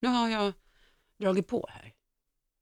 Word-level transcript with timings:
Nu 0.00 0.08
har 0.08 0.28
jag 0.28 0.52
dragit 1.20 1.46
på 1.46 1.68
här. 1.70 1.92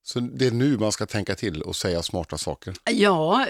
Så 0.02 0.20
det 0.20 0.46
är 0.46 0.50
nu 0.50 0.78
man 0.78 0.92
ska 0.92 1.06
tänka 1.06 1.34
till 1.34 1.62
och 1.62 1.76
säga 1.76 2.02
smarta 2.02 2.38
saker. 2.38 2.74
Ja, 2.90 3.46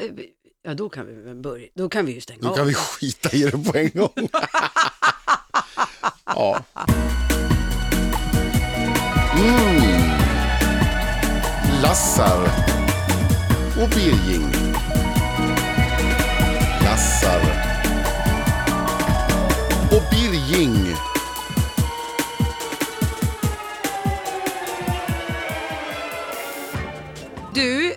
ja 0.62 0.75
då 0.75 0.89
kan 0.89 1.07
vi 1.07 1.35
börja. 1.35 1.69
Då 1.75 1.88
kan 1.88 2.07
vi 2.07 2.12
ju 2.12 2.21
stänga 2.21 2.41
Då 2.43 2.49
av. 2.49 2.57
kan 2.57 2.67
vi 2.67 2.75
skita 2.75 3.37
i 3.37 3.43
det 3.43 3.51
på 3.51 3.79
en 3.79 3.91
gång. 3.91 4.29
ja. 6.25 6.64
Mm. 9.38 10.11
Lassar 11.82 12.43
och 13.82 13.89
Birging. 13.89 14.53
Lassar 16.82 17.41
och 19.93 20.03
Birging. 20.11 20.86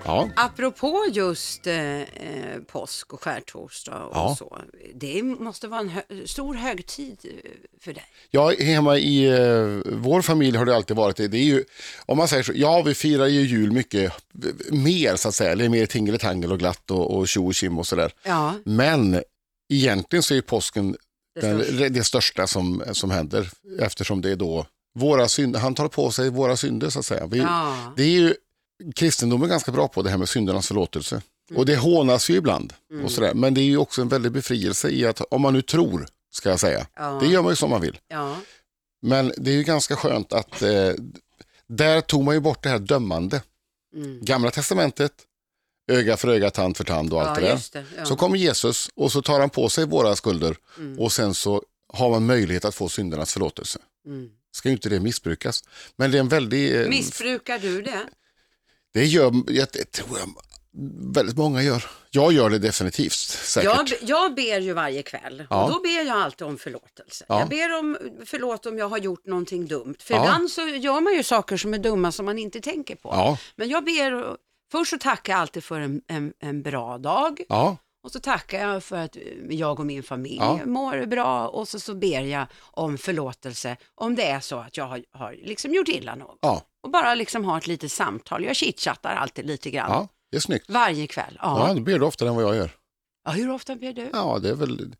Ja. 0.06 0.30
apropå 0.36 1.06
just 1.12 1.68
eh, 1.68 2.02
eh, 2.02 2.06
påsk 2.68 3.14
och 3.14 3.24
skärtorsdag 3.24 4.04
och 4.06 4.16
Ja. 4.16 4.36
så. 4.40 4.58
Det 4.96 5.24
måste 5.24 5.68
vara 5.68 5.80
en 5.80 5.90
hö- 5.90 6.02
stor 6.26 6.54
högtid 6.54 7.18
eh, 7.24 7.50
för 7.82 7.94
dig. 7.94 8.04
Ja, 8.32 8.54
hemma 8.60 8.98
i 8.98 9.26
eh, 9.26 9.94
vår 9.94 10.22
familj 10.22 10.58
har 10.58 10.66
det 10.66 10.76
alltid 10.76 10.98
varit 10.98 11.18
det. 11.18 11.28
det 11.28 11.38
är 11.38 11.44
ju, 11.44 11.64
om 12.06 12.18
man 12.18 12.28
säger 12.28 12.44
så, 12.44 12.52
ja 12.56 12.82
vi 12.82 12.94
firar 12.96 13.28
ju 13.28 13.42
jul 13.42 13.72
mycket 13.72 14.14
eh, 14.44 14.74
mer 14.74 15.16
så 15.16 15.28
att 15.30 15.36
säga, 15.36 15.52
eller 15.52 15.70
mer 15.70 15.86
tingeletangel 15.86 16.52
och 16.52 16.60
glatt 16.60 16.92
och, 16.92 17.18
och 17.18 17.28
tjo 17.28 17.48
och 17.48 17.56
tjim 17.56 17.80
och 17.80 17.88
sådär. 17.88 18.12
Ja, 18.24 18.54
Men 18.66 19.22
egentligen 19.74 20.24
så 20.24 20.34
är 20.36 20.42
påsken 20.42 20.96
det 21.36 21.42
den, 21.48 21.64
största. 21.64 21.90
det 21.90 22.04
största 22.04 22.48
som, 22.48 22.84
som 22.92 23.12
händer 23.12 23.50
eftersom 23.80 24.22
det 24.22 24.32
är 24.32 24.36
då 24.36 24.66
våra 24.96 25.28
synder, 25.28 25.60
han 25.60 25.76
tar 25.76 25.88
på 25.88 26.12
sig 26.12 26.30
våra 26.30 26.58
synder 26.58 26.90
så 26.90 27.00
att 27.00 27.06
säga. 27.06 27.28
Vi, 27.28 27.38
Ja. 27.40 27.94
Det 27.98 28.04
är 28.04 28.08
ju 28.08 28.34
kristendomen 28.96 29.46
är 29.46 29.50
ganska 29.50 29.72
bra 29.72 29.88
på 29.88 30.02
det 30.02 30.10
här 30.10 30.18
med 30.18 30.30
syndernas 30.30 30.68
förlåtelse. 30.68 31.22
Och 31.56 31.66
det 31.66 31.76
hånas 31.76 32.30
ju 32.30 32.36
ibland. 32.36 32.74
Mm. 32.92 33.06
Och 33.06 33.12
sådär. 33.12 33.34
Men 33.34 33.54
det 33.54 33.62
är 33.62 33.66
ju 33.66 33.78
också 33.78 34.02
en 34.02 34.08
väldig 34.10 34.32
befrielse 34.32 34.90
i 34.90 35.06
att, 35.06 35.22
om 35.22 35.42
man 35.42 35.54
nu 35.54 35.62
tror, 35.62 36.08
ska 36.32 36.50
jag 36.50 36.60
säga. 36.60 36.88
Ja. 36.96 37.18
Det 37.22 37.28
gör 37.28 37.42
man 37.42 37.52
ju 37.52 37.56
som 37.56 37.70
man 37.70 37.82
vill. 37.82 38.00
Ja. 38.08 38.36
Men 39.02 39.34
det 39.38 39.52
är 39.52 39.56
ju 39.56 39.64
ganska 39.64 39.96
skönt 39.96 40.34
att 40.34 40.62
eh, 40.62 40.92
där 41.68 42.02
tog 42.02 42.24
man 42.24 42.36
ju 42.36 42.42
bort 42.42 42.64
det 42.64 42.70
här 42.70 42.80
dömande. 42.80 43.42
Mm. 43.96 44.20
Gamla 44.22 44.52
testamentet, 44.52 45.12
öga 45.92 46.18
för 46.18 46.28
öga, 46.28 46.50
tand 46.52 46.78
för 46.78 46.84
tand 46.84 47.14
och 47.14 47.22
allt 47.22 47.42
Ja, 47.42 47.58
det 47.74 47.86
där. 47.96 48.06
Så 48.06 48.16
kommer 48.16 48.38
Jesus 48.38 48.90
och 48.96 49.12
så 49.12 49.22
tar 49.22 49.40
han 49.40 49.50
på 49.50 49.70
sig 49.70 49.86
våra 49.86 50.16
skulder 50.16 50.56
Mm. 50.78 51.00
och 51.00 51.12
sen 51.12 51.34
så 51.34 51.64
har 51.94 52.10
man 52.10 52.26
möjlighet 52.26 52.66
att 52.66 52.76
få 52.76 52.90
syndernas 52.90 53.34
förlåtelse. 53.34 53.80
Mm. 54.06 54.30
Ska 54.52 54.70
ju 54.70 54.74
inte 54.74 54.90
det 54.90 55.00
missbrukas. 55.00 55.64
Men 55.96 56.12
det 56.12 56.18
är 56.18 56.20
en 56.20 56.28
väldig... 56.30 56.82
eh, 56.82 56.88
Missbrukar 56.90 57.60
du 57.60 57.82
det? 57.82 58.00
Det 58.94 59.06
gör, 59.06 59.32
jag, 59.48 59.68
det 59.74 59.92
tror 59.92 60.20
jag 60.20 60.30
väldigt 61.14 61.38
många 61.38 61.62
gör. 61.64 61.84
Jag 62.12 62.34
gör 62.34 62.50
det 62.50 62.60
definitivt, 62.60 63.14
säkert. 63.14 63.66
Jag, 63.92 64.10
jag 64.10 64.36
ber 64.36 64.60
ju 64.60 64.74
varje 64.74 65.04
kväll 65.04 65.48
Ja. 65.50 65.64
och 65.64 65.72
då 65.72 65.80
ber 65.82 66.06
jag 66.08 66.18
alltid 66.18 66.48
om 66.48 66.58
förlåtelse. 66.58 67.26
Ja. 67.28 67.40
Jag 67.40 67.50
ber 67.50 67.80
om 67.80 67.98
förlåt 68.26 68.66
om 68.66 68.78
jag 68.78 68.90
har 68.90 68.98
gjort 68.98 69.26
någonting 69.26 69.68
dumt. 69.68 69.96
För 70.00 70.14
Ja. 70.14 70.24
ibland 70.24 70.50
så 70.52 70.62
gör 70.68 71.02
man 71.02 71.14
ju 71.14 71.24
saker 71.24 71.58
som 71.58 71.74
är 71.74 71.78
dumma 71.78 72.12
som 72.12 72.26
man 72.26 72.40
inte 72.40 72.60
tänker 72.62 72.96
på. 72.96 73.38
Men 73.56 73.70
jag 73.70 73.86
ber, 73.86 74.36
först 74.72 74.90
så 74.92 74.98
tackar 74.98 75.34
jag 75.34 75.40
alltid 75.42 75.64
för 75.64 75.80
en, 75.80 76.02
en, 76.08 76.34
en 76.40 76.62
bra 76.62 76.98
dag 76.98 77.42
och 78.04 78.12
så 78.12 78.20
tackar 78.20 78.60
jag 78.70 78.84
för 78.84 78.96
att 78.96 79.18
jag 79.50 79.80
och 79.80 79.86
min 79.86 80.04
familj 80.04 80.38
Ja. 80.40 80.60
mår 80.66 81.06
bra 81.06 81.48
och 81.48 81.68
så, 81.68 81.80
så 81.80 81.96
ber 81.96 82.22
jag 82.22 82.46
om 82.62 82.98
förlåtelse 82.98 83.78
om 83.96 84.16
det 84.16 84.24
är 84.26 84.40
så 84.40 84.58
att 84.60 84.78
jag 84.78 84.86
har, 84.88 85.04
har 85.12 85.36
liksom 85.44 85.74
gjort 85.74 85.88
illa 85.88 86.16
någon. 86.16 86.38
ja, 86.42 86.62
Och 86.84 86.92
bara 86.92 87.16
liksom 87.16 87.46
ha 87.46 87.58
ett 87.58 87.68
litet 87.68 87.92
samtal. 87.92 88.44
Jag 88.44 88.56
chitchattar 88.56 89.16
alltid 89.16 89.46
lite 89.46 89.70
grann. 89.72 89.92
ja, 89.92 90.08
det 90.32 90.38
är 90.38 90.42
snyggt. 90.42 90.70
Varje 90.70 91.08
kväll. 91.08 91.38
Ja. 91.42 91.68
Ja, 91.68 91.74
det 91.74 91.82
ber 91.82 92.00
du 92.00 92.06
oftare 92.06 92.30
än 92.30 92.36
vad 92.36 92.44
jag 92.44 92.56
gör. 92.56 92.72
ja. 93.26 93.32
Hur 93.32 93.50
ofta 93.52 93.76
ber 93.76 93.94
du? 93.94 94.10
Ja, 94.14 94.40
det 94.42 94.50
är 94.50 94.56
väl 94.56 94.96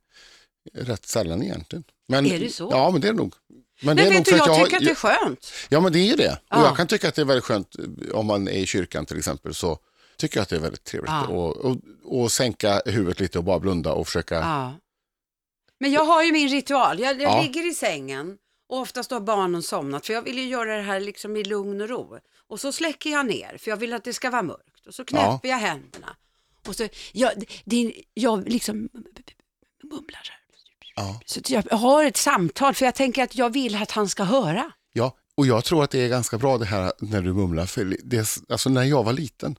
rätt 0.74 1.06
sällan 1.06 1.44
egentligen. 1.44 1.84
Men, 2.08 2.26
Är 2.26 2.40
det 2.40 2.50
så? 2.50 2.68
Ja, 2.72 2.90
men 2.92 3.02
det 3.02 3.08
är 3.08 3.14
nog. 3.14 3.34
Men 3.82 3.98
det 3.98 4.04
Men 4.04 4.14
vet 4.14 4.26
du, 4.26 4.32
jag, 4.32 4.46
har- 4.46 4.64
tycker 4.66 4.78
att 4.78 4.84
det 4.84 4.92
är 4.92 4.96
skönt. 4.96 5.52
Ja, 5.70 5.80
men 5.80 5.92
det 5.94 6.00
är 6.10 6.18
det. 6.18 6.32
Och 6.32 6.38
Ja. 6.50 6.64
jag 6.66 6.78
kan 6.78 6.88
tycka 6.88 7.08
att 7.08 7.16
det 7.16 7.22
är 7.22 7.26
väldigt 7.26 7.44
skönt 7.44 7.76
eh, 7.80 8.16
om 8.16 8.26
man 8.28 8.48
är 8.48 8.52
i 8.52 8.66
kyrkan 8.66 9.06
till 9.06 9.18
exempel. 9.18 9.54
Så 9.54 9.80
tycker 10.20 10.38
jag 10.38 10.42
att 10.44 10.50
det 10.50 10.56
är 10.56 10.60
väldigt 10.60 10.84
trevligt. 10.84 11.12
Ja. 11.12 11.28
Och, 11.28 11.58
och, 11.58 11.78
och 12.04 12.32
sänka 12.32 12.82
huvudet 12.86 13.20
lite 13.20 13.38
och 13.38 13.44
bara 13.44 13.60
blunda 13.60 13.94
och 13.94 14.08
försöka. 14.08 14.36
Ja. 14.36 14.74
Men 15.80 15.92
jag 15.92 16.06
har 16.06 16.24
ju 16.24 16.32
min 16.32 16.50
ritual. 16.50 17.00
Jag, 17.00 17.22
jag 17.22 17.32
Ja. 17.32 17.42
ligger 17.42 17.70
i 17.72 17.74
sängen 17.74 18.38
och 18.70 18.78
oftast 18.80 19.12
har 19.12 19.20
barnen 19.20 19.64
somnat 19.64 20.06
för 20.06 20.14
jag 20.14 20.22
vill 20.22 20.38
ju 20.38 20.46
göra 20.48 20.76
det 20.78 20.82
här 20.84 21.00
liksom 21.00 21.36
i 21.38 21.44
lugn 21.44 21.82
och 21.82 21.90
ro. 21.90 22.18
Och 22.48 22.60
så 22.60 22.72
släcker 22.72 23.10
jag 23.10 23.26
ner 23.26 23.58
för 23.58 23.70
jag 23.72 23.78
vill 23.78 23.94
att 23.94 24.04
det 24.04 24.14
ska 24.14 24.30
vara 24.30 24.42
mörkt 24.44 24.88
och 24.88 24.94
så 24.94 25.06
knäpper 25.06 25.50
jag 25.50 25.58
händerna. 25.58 26.16
Och 26.68 26.76
så, 26.76 26.88
jag, 27.14 27.32
det, 27.66 27.94
jag 28.14 28.48
liksom 28.50 28.76
mumlar 29.84 30.22
så 30.24 30.32
här. 30.32 30.40
Så 31.26 31.40
jag 31.48 31.78
har 31.78 32.06
ett 32.06 32.18
samtal 32.18 32.74
för 32.74 32.86
jag 32.86 32.96
tänker 32.96 33.24
att 33.24 33.36
jag 33.36 33.50
vill 33.54 33.76
att 33.76 33.92
han 33.92 34.10
ska 34.10 34.24
höra. 34.24 34.72
Ja, 34.94 35.16
och 35.36 35.48
jag 35.48 35.66
tror 35.66 35.84
att 35.84 35.92
det 35.92 36.00
är 36.00 36.10
ganska 36.10 36.38
bra 36.38 36.58
det 36.58 36.66
här 36.66 36.94
när 37.00 37.22
du 37.22 37.34
mumlar. 37.34 37.66
För 37.66 37.96
det, 38.04 38.38
alltså 38.50 38.70
när 38.70 38.84
jag 38.84 39.04
var 39.04 39.14
liten 39.14 39.56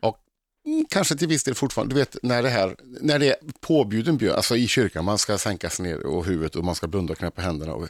och 0.00 0.18
mm, 0.66 0.84
kanske 0.90 1.16
till 1.16 1.28
viss 1.28 1.44
del 1.44 1.54
fortfarande, 1.54 1.94
du 1.94 1.98
vet 1.98 2.16
när 2.22 2.42
det 2.42 2.48
här, 2.48 2.76
när 2.82 3.18
det 3.18 3.28
är 3.30 3.36
påbjuden 3.60 4.16
björn, 4.16 4.36
alltså 4.36 4.56
i 4.56 4.68
kyrkan, 4.68 5.04
man 5.04 5.18
ska 5.18 5.38
sänka 5.38 5.70
sig 5.70 5.86
ner 5.86 6.06
och 6.06 6.24
huvudet 6.24 6.56
och 6.56 6.64
man 6.64 6.74
ska 6.74 6.86
blunda 6.86 7.12
och 7.12 7.18
knäppa 7.18 7.42
händerna. 7.42 7.74
Och, 7.74 7.88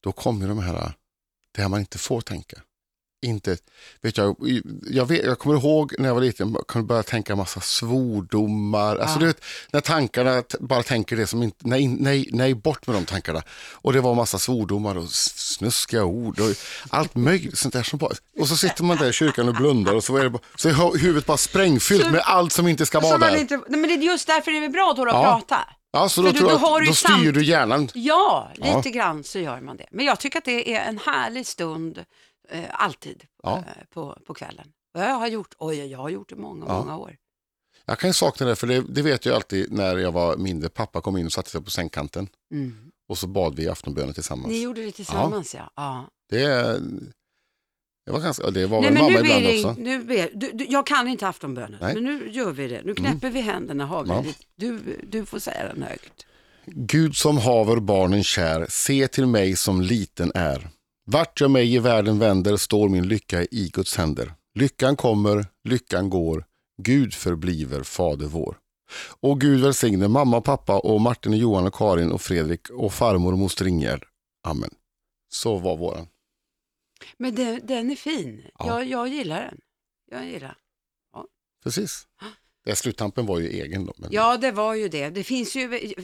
då 0.00 0.12
kommer 0.12 0.48
de 0.48 0.58
här, 0.58 0.92
det 1.52 1.62
här 1.62 1.68
man 1.68 1.80
inte 1.80 1.98
får 1.98 2.20
tänka. 2.20 2.62
Inte, 3.22 3.56
vet 4.02 4.16
jag, 4.16 4.36
jag, 4.90 5.06
vet, 5.06 5.24
jag 5.24 5.38
kommer 5.38 5.56
ihåg 5.56 5.94
när 5.98 6.08
jag 6.08 6.14
var 6.14 6.22
liten, 6.22 6.52
jag 6.52 6.66
kunde 6.66 6.86
börja 6.86 7.02
tänka 7.02 7.36
massa 7.36 7.60
svordomar. 7.60 8.96
Alltså, 8.96 9.18
du 9.18 9.26
vet, 9.26 9.44
när 9.70 9.80
tankarna 9.80 10.42
bara 10.60 10.82
tänker 10.82 11.16
det 11.16 11.26
som 11.26 11.42
inte, 11.42 11.56
nej, 11.60 11.88
nej, 11.88 12.28
nej, 12.32 12.54
bort 12.54 12.86
med 12.86 12.96
de 12.96 13.04
tankarna. 13.04 13.42
Och 13.72 13.92
det 13.92 14.00
var 14.00 14.14
massa 14.14 14.38
svordomar 14.38 14.96
och 14.96 15.08
snuskiga 15.10 16.04
ord 16.04 16.40
och 16.40 16.46
allt 16.90 17.14
möjligt 17.14 17.58
sånt 17.58 17.74
där 17.74 17.82
som 17.82 17.98
bara, 17.98 18.12
och 18.40 18.48
så 18.48 18.56
sitter 18.56 18.84
man 18.84 18.96
där 18.96 19.08
i 19.08 19.12
kyrkan 19.12 19.48
och 19.48 19.54
blundar 19.54 19.94
och 19.94 20.04
så 20.04 20.16
är, 20.16 20.22
det 20.24 20.30
bara, 20.30 20.42
så 20.56 20.68
är 20.68 20.72
hu- 20.72 20.98
huvudet 20.98 21.26
bara 21.26 21.36
sprängfyllt 21.36 22.04
Så- 22.04 22.10
med 22.10 22.20
allt 22.24 22.52
som 22.52 22.68
inte 22.68 22.86
ska 22.86 23.00
vara 23.00 23.18
där. 23.18 23.36
inte, 23.36 23.56
nej, 23.56 23.80
men 23.80 23.82
det 23.82 23.94
är 23.94 23.98
just 23.98 24.26
därför 24.26 24.50
det 24.50 24.64
är 24.64 24.68
bra 24.68 24.92
då 24.96 25.02
att 25.02 25.08
Ja. 25.08 25.22
prata. 25.48 25.60
Ja, 25.92 26.08
så 26.08 26.22
då, 26.22 26.30
du- 26.30 26.38
tror 26.38 26.50
jag 26.50 26.86
då 26.86 26.92
styr 26.94 27.32
du 27.32 27.44
hjärnan. 27.44 27.88
Ja, 27.94 28.50
lite 28.54 28.68
Ja. 28.84 28.90
grann 28.90 29.24
så 29.24 29.38
gör 29.38 29.60
man 29.60 29.76
det. 29.76 29.86
Men 29.90 30.06
jag 30.06 30.20
tycker 30.20 30.38
att 30.38 30.44
det 30.44 30.74
är 30.74 30.80
en 30.88 30.98
härlig 30.98 31.46
stund, 31.46 32.04
eh, 32.50 32.64
alltid, 32.70 33.24
Ja. 33.42 33.58
eh, 33.58 33.84
på, 33.90 34.18
på 34.26 34.34
kvällen. 34.34 34.72
Och 34.94 35.00
jag 35.00 35.14
har 35.14 35.28
gjort, 35.28 35.54
oj, 35.58 35.86
jag 35.86 35.98
har 35.98 36.08
gjort 36.08 36.28
det 36.28 36.36
många, 36.36 36.64
Ja. 36.68 36.78
många 36.78 36.96
år. 36.98 37.16
Jag 37.86 37.98
kan 37.98 38.14
sakna 38.14 38.46
det, 38.46 38.56
för 38.56 38.66
det, 38.66 38.80
det 38.88 39.02
vet 39.02 39.26
jag 39.26 39.34
alltid 39.34 39.72
när 39.72 39.96
jag 39.96 40.12
var 40.12 40.36
mindre. 40.36 40.68
Pappa 40.68 41.00
kom 41.00 41.16
in 41.16 41.26
och 41.26 41.32
satte 41.32 41.50
sig 41.50 41.62
på 41.62 41.70
sängkanten 41.70 42.28
Mm. 42.52 42.90
och 43.08 43.18
så 43.18 43.26
bad 43.26 43.56
vi 43.56 43.68
aftonbönen 43.68 44.14
tillsammans. 44.14 44.48
Ni 44.52 44.62
gjorde 44.62 44.82
det 44.84 44.92
tillsammans, 44.92 45.54
ja. 45.54 45.70
ja. 45.76 46.08
Det, 46.30 46.80
det 48.06 48.12
var 48.12 48.20
ganska, 48.20 48.50
det 48.50 48.66
var 48.66 48.80
Nej, 48.80 48.90
väl 48.90 48.98
mamma 49.02 49.08
nu 49.08 49.20
ibland 49.20 49.42
det, 49.44 49.64
också. 49.64 49.82
nu 49.82 50.04
ber, 50.04 50.30
du, 50.34 50.50
du, 50.52 50.64
jag 50.68 50.86
kan 50.86 51.08
inte 51.08 51.28
aftonbönen, 51.28 51.78
Nej. 51.80 51.94
men 51.94 52.04
nu 52.04 52.30
gör 52.30 52.52
vi 52.52 52.68
det. 52.68 52.82
Nu 52.84 52.94
knäpper 52.94 53.30
vi 53.30 53.40
händerna, 53.40 54.02
vi 54.02 54.10
Ja. 54.10 54.24
du, 54.56 55.00
du 55.08 55.26
får 55.26 55.38
säga 55.38 55.66
den 55.74 55.82
högt. 55.82 56.26
Gud 56.66 57.16
som 57.16 57.38
haver 57.38 57.76
barnen 57.76 58.24
kär, 58.24 58.66
se 58.70 59.08
till 59.08 59.26
mig 59.26 59.56
som 59.56 59.80
liten 59.80 60.32
är. 60.34 60.68
Vart 61.12 61.40
jag 61.40 61.50
mig 61.50 61.74
i 61.74 61.78
världen 61.78 62.18
vänder 62.18 62.56
står 62.56 62.88
min 62.88 63.08
lycka 63.08 63.42
i 63.42 63.70
Guds 63.72 63.96
händer. 63.96 64.34
Lyckan 64.54 64.96
kommer, 64.96 65.46
lyckan 65.64 66.10
går, 66.10 66.44
Gud 66.82 67.14
förbliver 67.14 67.82
fader 67.82 68.26
vår. 68.26 68.58
Och 69.20 69.40
Gud 69.40 69.60
välsigne 69.60 70.08
mamma, 70.08 70.40
pappa 70.40 70.78
och 70.78 71.00
Martin, 71.00 71.32
och 71.32 71.38
Johan, 71.38 71.66
och 71.66 71.74
Karin 71.74 72.12
och 72.12 72.20
Fredrik 72.20 72.70
och 72.70 72.92
farmor 72.92 73.32
och 73.32 73.38
moster 73.38 73.66
Ingegerd. 73.66 74.04
Amen. 74.44 74.70
Så 75.28 75.58
var 75.58 75.76
våran. 75.76 76.06
Men 77.18 77.34
den, 77.34 77.60
den 77.66 77.90
är 77.90 77.96
fin. 77.96 78.42
Ja. 78.58 78.66
Jag, 78.66 78.88
jag 78.88 79.08
gillar 79.08 79.40
den. 79.40 79.60
Jag 80.10 80.26
gillar. 80.26 80.56
Precis. 81.62 82.06
Det 82.64 82.76
sluttampen 82.76 83.26
var 83.26 83.38
ju 83.38 83.48
egen 83.48 83.86
då. 83.86 83.92
Men... 83.96 84.08
Ja, 84.12 84.36
det 84.36 84.52
var 84.52 84.74
ju 84.74 84.88
det. 84.88 85.10
Det 85.10 85.24
finns 85.24 85.56
ju, 85.56 85.94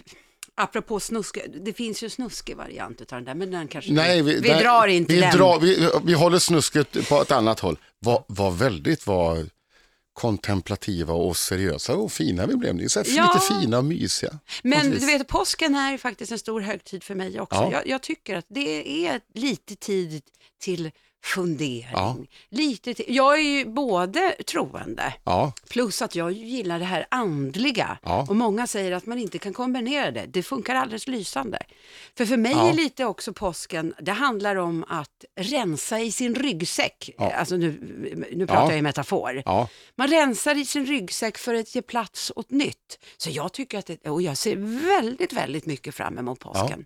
apropå 0.54 1.00
snusk, 1.00 1.38
det 1.64 1.72
finns 1.72 2.02
ju 2.02 2.08
snuskig 2.10 2.56
variant 2.56 3.00
av 3.00 3.06
den 3.06 3.24
där, 3.24 3.34
men 3.34 3.50
den 3.50 3.68
kanske 3.68 3.92
Nej, 3.92 4.22
vi, 4.22 4.34
vi, 4.34 4.40
vi 4.40 4.48
nej, 4.48 4.62
drar 4.62 4.86
inte 4.86 5.12
vi, 5.14 5.20
den. 5.20 5.36
drar, 5.36 5.60
vi, 5.60 5.90
vi 6.04 6.12
håller 6.14 6.38
snusket 6.38 7.08
på 7.08 7.22
ett 7.22 7.32
annat 7.32 7.60
håll. 7.60 7.78
Vad 7.98 8.24
var 8.26 8.50
väldigt 8.50 9.06
var 9.06 9.46
kontemplativa 10.12 11.14
och 11.14 11.36
seriösa 11.36 11.94
och 11.96 12.12
fina 12.12 12.46
vi 12.46 12.56
blev. 12.56 12.74
Ni 12.74 12.84
är 12.84 12.88
så 12.88 13.02
Ja. 13.06 13.32
lite 13.34 13.60
fina 13.60 13.78
och 13.78 13.84
mysiga. 13.84 14.38
Men 14.62 14.90
du 14.90 15.06
vet, 15.06 15.28
påsken 15.28 15.74
är 15.74 15.98
faktiskt 15.98 16.32
en 16.32 16.38
stor 16.38 16.60
högtid 16.60 17.02
för 17.04 17.14
mig 17.14 17.40
också. 17.40 17.58
Ja. 17.58 17.72
Jag, 17.72 17.86
jag 17.86 18.02
tycker 18.02 18.36
att 18.36 18.46
det 18.48 19.06
är 19.06 19.20
lite 19.34 19.76
tid 19.76 20.22
till 20.60 20.90
fundering. 21.24 21.86
Ja. 21.92 22.16
Lite 22.48 22.94
till. 22.94 23.04
Jag 23.16 23.34
är 23.38 23.42
ju 23.42 23.64
både 23.64 24.36
troende, 24.46 25.14
Ja, 25.24 25.52
plus 25.68 26.02
att 26.02 26.14
jag 26.14 26.32
gillar 26.32 26.78
det 26.78 26.84
här 26.84 27.06
andliga. 27.10 27.98
Ja. 28.02 28.26
Och 28.28 28.36
många 28.36 28.66
säger 28.66 28.92
att 28.92 29.06
man 29.06 29.18
inte 29.18 29.38
kan 29.38 29.52
kombinera 29.52 30.10
det. 30.10 30.26
Det 30.26 30.42
funkar 30.42 30.74
alldeles 30.74 31.06
lysande. 31.06 31.58
För 32.16 32.26
för 32.26 32.36
mig 32.36 32.52
är 32.54 32.72
lite 32.72 33.04
också 33.04 33.32
påsken, 33.32 33.94
det 34.00 34.12
handlar 34.12 34.56
om 34.56 34.84
att 34.88 35.24
rensa 35.40 36.00
i 36.00 36.12
sin 36.12 36.34
ryggsäck. 36.34 37.10
Alltså 37.18 37.56
nu, 37.56 37.80
nu 38.32 38.46
pratar 38.46 38.62
Ja. 38.62 38.70
jag 38.70 38.78
i 38.78 38.82
metafor. 38.82 39.42
Man 39.96 40.08
rensar 40.08 40.54
i 40.58 40.64
sin 40.64 40.86
ryggsäck 40.86 41.38
för 41.38 41.54
att 41.54 41.74
ge 41.74 41.82
plats 41.82 42.32
åt 42.36 42.50
nytt. 42.50 42.98
Så 43.16 43.30
jag 43.30 43.52
tycker 43.52 43.78
att 43.78 43.86
det, 43.86 44.10
och 44.10 44.22
jag 44.22 44.36
ser 44.36 44.56
väldigt, 45.00 45.32
väldigt 45.32 45.66
mycket 45.66 45.94
fram 45.94 46.18
emot 46.18 46.40
påsken. 46.40 46.84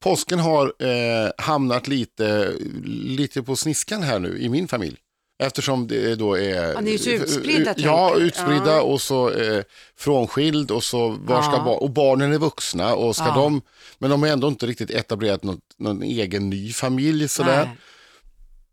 Påsken 0.00 0.38
har 0.38 0.72
eh, 0.78 1.30
hamnat 1.38 1.88
lite, 1.88 2.52
lite 2.84 3.42
på 3.42 3.56
sniskan 3.56 4.02
här 4.02 4.18
nu 4.18 4.38
i 4.38 4.48
min 4.48 4.68
familj. 4.68 4.96
Eftersom 5.42 5.86
det 5.86 6.14
då 6.14 6.38
är... 6.38 6.72
Ja, 6.72 6.80
ni 6.80 6.94
är 6.94 6.98
så 6.98 7.10
utspridda, 7.10 7.74
Ja, 7.76 8.14
utspridda 8.16 8.70
Ja. 8.76 8.80
och 8.82 9.00
så 9.00 9.30
eh, 9.30 9.62
frånskild 9.98 10.70
och 10.70 10.84
så 10.84 11.08
var 11.08 11.42
ska 11.42 11.52
Ja. 11.52 11.76
och 11.80 11.90
barnen 11.90 12.32
är 12.32 12.38
vuxna 12.38 12.94
och 12.94 13.16
ska 13.16 13.24
Ja. 13.26 13.34
de, 13.34 13.62
men 13.98 14.10
de 14.10 14.22
har 14.22 14.28
ändå 14.28 14.48
inte 14.48 14.66
riktigt 14.66 14.90
etablerat 14.90 15.42
något, 15.44 15.60
någon 15.78 16.02
egen 16.02 16.50
ny 16.50 16.72
familj 16.72 17.28
sådär. 17.28 17.64
Nej. 17.64 17.76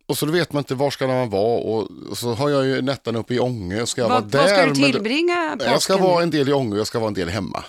Och 0.05 0.17
så 0.17 0.25
då 0.25 0.31
vet 0.31 0.53
man 0.53 0.59
inte 0.61 0.75
var 0.75 0.91
ska 0.91 1.07
man 1.07 1.29
vara 1.29 1.59
och, 1.59 1.87
och 2.09 2.17
så 2.17 2.33
har 2.33 2.49
jag 2.49 2.65
ju 2.65 2.81
nättan 2.81 3.15
uppe 3.15 3.33
i 3.33 3.39
Ånge 3.39 3.81
och 3.81 3.89
ska 3.89 4.07
vara 4.07 4.13
Vad, 4.19 4.31
där. 4.31 4.39
vad 4.39 4.49
ska 4.49 4.65
du 4.65 4.73
tillbringa 4.91 5.49
påsken? 5.53 5.71
jag 5.71 5.81
ska 5.81 5.97
vara 5.97 6.23
en 6.23 6.29
del 6.31 6.49
i 6.49 6.53
Ånge 6.53 6.71
och 6.71 6.79
jag 6.79 6.87
ska 6.87 6.99
vara 6.99 7.07
en 7.07 7.13
del 7.13 7.29
hemma. 7.29 7.63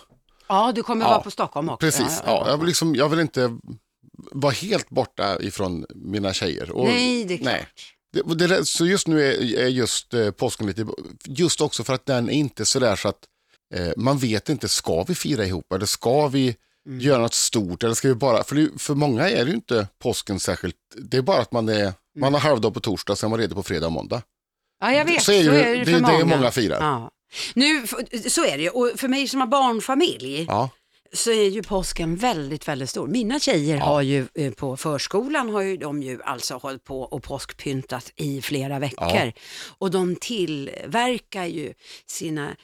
Ja, 0.52 0.72
du 0.72 0.82
kommer 0.82 1.04
vara 1.04 1.20
på 1.20 1.30
Stockholm 1.30 1.68
också. 1.68 1.86
Precis, 1.86 2.22
ja, 2.26 2.44
jag, 2.48 2.56
vill 2.58 2.66
liksom, 2.66 2.94
jag 2.94 3.08
vill 3.08 3.20
inte 3.20 3.56
vara 4.32 4.52
helt 4.52 4.90
borta 4.90 5.40
ifrån 5.42 5.86
mina 5.94 6.32
tjejer. 6.32 6.70
Och, 6.70 6.84
Nej, 6.84 7.24
det 7.24 7.34
är 7.34 7.38
klart. 7.38 7.94
Det, 8.38 8.46
det, 8.46 8.64
så 8.66 8.86
just 8.86 9.06
nu 9.06 9.22
är, 9.26 9.58
är 9.58 9.68
just 9.68 10.14
eh, 10.14 10.30
påsken 10.30 10.66
lite, 10.66 10.86
just 11.26 11.60
också 11.60 11.84
för 11.84 11.94
att 11.94 12.06
den 12.06 12.28
är 12.28 12.32
inte 12.32 12.64
sådär 12.66 12.96
så 12.96 13.08
att 13.08 13.18
eh, 13.74 13.88
man 13.96 14.18
vet 14.18 14.48
inte, 14.48 14.68
ska 14.68 15.02
vi 15.02 15.14
fira 15.14 15.46
ihop 15.46 15.72
eller 15.72 15.86
ska 15.86 16.28
vi 16.28 16.56
Mm. 16.86 17.00
göra 17.00 17.18
något 17.22 17.34
stort 17.34 17.82
eller 17.84 17.94
ska 17.94 18.08
vi 18.08 18.14
bara, 18.14 18.44
för, 18.44 18.54
det, 18.56 18.68
för 18.78 18.94
många 18.94 19.30
är 19.30 19.44
det 19.44 19.50
ju 19.50 19.54
inte 19.56 19.88
påsken 19.98 20.40
särskilt, 20.40 20.76
det 20.96 21.16
är 21.16 21.22
bara 21.22 21.40
att 21.40 21.52
man 21.52 21.68
är, 21.68 21.92
man 22.18 22.32
har 22.32 22.40
halvdag 22.40 22.74
på 22.74 22.80
torsdag, 22.80 23.16
sen 23.16 23.26
är 23.26 23.30
man 23.30 23.38
redo 23.38 23.54
på 23.54 23.62
fredag 23.62 23.86
och 23.86 23.92
måndag. 23.92 24.22
Ja, 24.80 24.92
jag 24.92 25.04
vet. 25.04 25.22
Så 25.22 25.32
är 25.32 25.36
ju- 25.36 25.44
så 25.44 25.50
är 25.52 25.64
det, 25.64 25.74
det- 25.78 25.84
för 25.84 25.92
det 25.92 25.96
är 25.98 26.12
många. 26.24 26.24
många 26.36 26.50
firar. 26.50 26.80
Ja. 26.80 27.10
Nu, 27.54 27.86
så 28.28 28.44
är 28.44 28.56
det 28.56 28.62
ju. 28.62 28.68
Och 28.70 28.90
för 28.96 29.08
mig 29.08 29.28
som 29.28 29.40
har 29.40 29.46
barnfamilj 29.48 30.44
Ja, 30.48 30.70
så 31.12 31.30
är 31.30 31.48
ju 31.48 31.62
påsken 31.62 32.16
väldigt, 32.16 32.68
väldigt 32.68 32.90
stor. 32.90 33.06
Mina 33.06 33.40
tjejer 33.40 33.78
har 33.78 34.02
ju 34.02 34.26
eh, 34.34 34.52
på 34.52 34.76
förskolan 34.76 35.50
har 35.50 35.60
ju 35.62 35.76
de 35.76 36.02
ju 36.02 36.22
alltså 36.22 36.54
hållit 36.56 36.84
på 36.84 37.00
och 37.02 37.22
påskpyntat 37.22 38.12
i 38.16 38.42
flera 38.42 38.78
veckor. 38.78 39.32
Och 39.78 39.90
de 39.90 40.16
tillverkar 40.16 41.44
ju 41.44 41.74
sina 42.06 42.56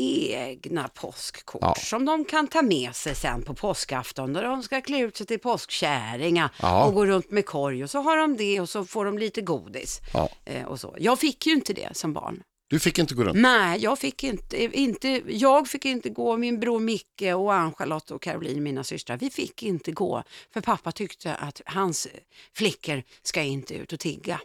egna 0.00 0.88
påskkort 0.88 1.60
Ja. 1.62 1.74
som 1.74 2.04
de 2.04 2.24
kan 2.24 2.46
ta 2.48 2.62
med 2.62 2.94
sig 2.96 3.14
sen 3.14 3.42
på 3.42 3.54
påskafton 3.54 4.32
när 4.32 4.42
de 4.42 4.62
ska 4.62 4.80
klä 4.80 4.98
ut 4.98 5.16
sig 5.16 5.26
till 5.26 5.38
påskkärringar 5.38 6.50
Ja. 6.62 6.84
och 6.84 6.94
gå 6.94 7.06
runt 7.06 7.30
med 7.30 7.46
korg 7.46 7.84
och 7.84 7.90
så 7.90 7.98
har 8.00 8.16
de 8.16 8.36
det 8.36 8.60
och 8.60 8.68
så 8.68 8.84
får 8.84 9.04
de 9.04 9.18
lite 9.18 9.40
godis. 9.40 10.00
ja. 10.14 10.28
Eh, 10.44 10.64
och 10.64 10.80
så. 10.80 10.96
Jag 10.98 11.18
fick 11.18 11.46
ju 11.46 11.52
inte 11.52 11.72
det 11.72 11.96
som 11.96 12.12
barn. 12.12 12.42
Du 12.68 12.78
fick 12.78 12.98
inte 12.98 13.14
gå 13.14 13.24
runt. 13.24 13.38
Nej, 13.38 13.80
jag 13.82 13.98
fick 13.98 14.24
inte, 14.24 14.78
inte, 14.78 15.22
jag 15.26 15.68
fick 15.68 15.84
inte 15.84 16.08
gå, 16.10 16.36
min 16.36 16.60
bror 16.60 16.80
Micke 16.80 17.22
och 17.36 17.54
Ann-Charlotte 17.54 18.10
och 18.10 18.22
Caroline, 18.22 18.62
mina 18.62 18.84
systrar, 18.84 19.16
vi 19.16 19.30
fick 19.30 19.62
inte 19.62 19.92
gå. 19.92 20.22
För 20.52 20.60
pappa 20.60 20.92
tyckte 20.92 21.34
att 21.34 21.60
hans 21.66 22.08
flickor 22.56 23.02
ska 23.22 23.42
inte 23.42 23.74
ut 23.74 23.92
och 23.92 24.00
tigga. 24.00 24.40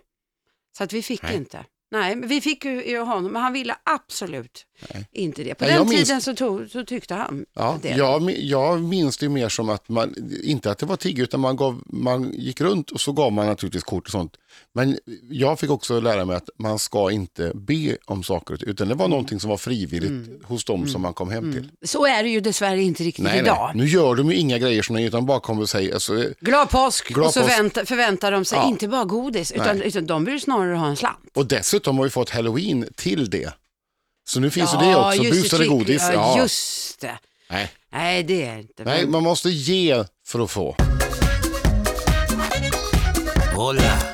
Så 0.77 0.83
att 0.83 0.93
vi 0.93 1.01
fick 1.03 1.23
Nej. 1.23 1.35
inte. 1.35 1.65
Nej, 1.91 2.15
men 2.15 2.29
vi 2.29 2.41
fick 2.41 2.65
ju 2.65 2.99
honom, 2.99 3.31
men 3.31 3.41
han 3.41 3.53
ville 3.53 3.75
absolut 3.83 4.65
Nej. 4.93 5.07
inte 5.11 5.43
det. 5.43 5.55
På 5.55 5.65
Nej, 5.65 5.73
den 5.73 5.89
minns- 5.89 6.01
tiden 6.07 6.21
så, 6.21 6.35
tog, 6.35 6.69
så 6.69 6.85
tyckte 6.85 7.13
han 7.15 7.45
Ja, 7.53 7.79
det. 7.81 7.89
jag, 7.89 8.31
jag 8.31 8.81
minns 8.81 9.17
det 9.17 9.29
mer 9.29 9.49
som 9.49 9.69
att 9.69 9.89
man, 9.89 10.15
inte 10.43 10.71
att 10.71 10.77
det 10.77 10.85
var 10.85 10.95
tigg, 10.95 11.19
utan 11.19 11.39
man, 11.39 11.55
gav, 11.55 11.81
man 11.85 12.33
gick 12.33 12.61
runt 12.61 12.91
och 12.91 13.01
så 13.01 13.11
gav 13.11 13.33
man 13.33 13.45
naturligtvis 13.47 13.83
kort 13.83 14.05
och 14.05 14.11
sånt. 14.11 14.37
Men 14.73 14.97
jag 15.29 15.59
fick 15.59 15.69
också 15.69 15.99
lära 15.99 16.25
mig 16.25 16.35
att 16.35 16.49
man 16.59 16.79
ska 16.79 17.11
inte 17.11 17.51
be 17.55 17.97
om 18.05 18.23
saker, 18.23 18.63
utan 18.69 18.87
det 18.87 18.95
var 18.95 19.07
någonting 19.07 19.39
som 19.39 19.49
var 19.49 19.57
frivilligt 19.57 20.43
hos 20.43 20.65
dem 20.65 20.87
som 20.87 21.01
man 21.01 21.13
kom 21.13 21.29
hem 21.31 21.51
till. 21.53 21.69
Så 21.85 22.05
är 22.05 22.23
det 22.23 22.29
ju 22.29 22.39
dessvärre 22.39 22.81
inte 22.81 23.03
riktigt 23.03 23.23
Nej, 23.25 23.39
idag. 23.39 23.71
nej, 23.75 23.83
nu 23.85 23.89
gör 23.91 24.15
de 24.15 24.31
ju 24.31 24.37
inga 24.37 24.57
grejer 24.57 24.81
som 24.81 24.95
det, 24.95 25.01
utan 25.01 25.25
bara 25.25 25.39
kommer 25.39 25.61
och 25.61 25.69
säger, 25.69 25.93
alltså, 25.93 26.25
Glad 26.39 26.69
påsk 26.69 27.07
Glad 27.07 27.27
och 27.27 27.33
så 27.33 27.41
påsk. 27.41 27.51
vänta, 27.57 27.85
förväntar 27.85 28.31
de 28.31 28.45
sig 28.45 28.57
Ja. 28.57 28.67
inte 28.69 28.87
bara 28.87 29.03
godis, 29.05 29.51
utan, 29.51 29.77
Nej. 29.77 29.87
utan 29.87 30.05
de 30.05 30.25
vill 30.25 30.41
snarare 30.41 30.75
ha 30.75 30.87
en 30.87 30.95
slant. 30.95 31.17
och 31.33 31.45
dessutom 31.45 31.97
har 31.97 32.03
vi 32.03 32.09
fått 32.09 32.29
halloween 32.29 32.87
till 32.95 33.29
det. 33.29 33.53
Så 34.25 34.39
nu 34.39 34.49
finns 34.49 34.73
ju 34.73 34.77
det 34.77 34.95
också, 34.95 35.21
bus 35.23 35.49
det, 35.49 35.67
godis. 35.67 36.01
Ja, 36.01 36.13
Ja. 36.13 36.41
just 36.41 37.01
det. 37.01 37.17
Nej. 37.49 37.71
Nej, 37.91 38.23
det 38.23 38.43
är 38.45 38.57
inte. 38.59 38.83
nej, 38.83 39.07
man 39.07 39.23
måste 39.23 39.49
ge 39.49 40.03
för 40.27 40.39
att 40.39 40.51
få. 40.51 40.75
Hola. 43.55 44.12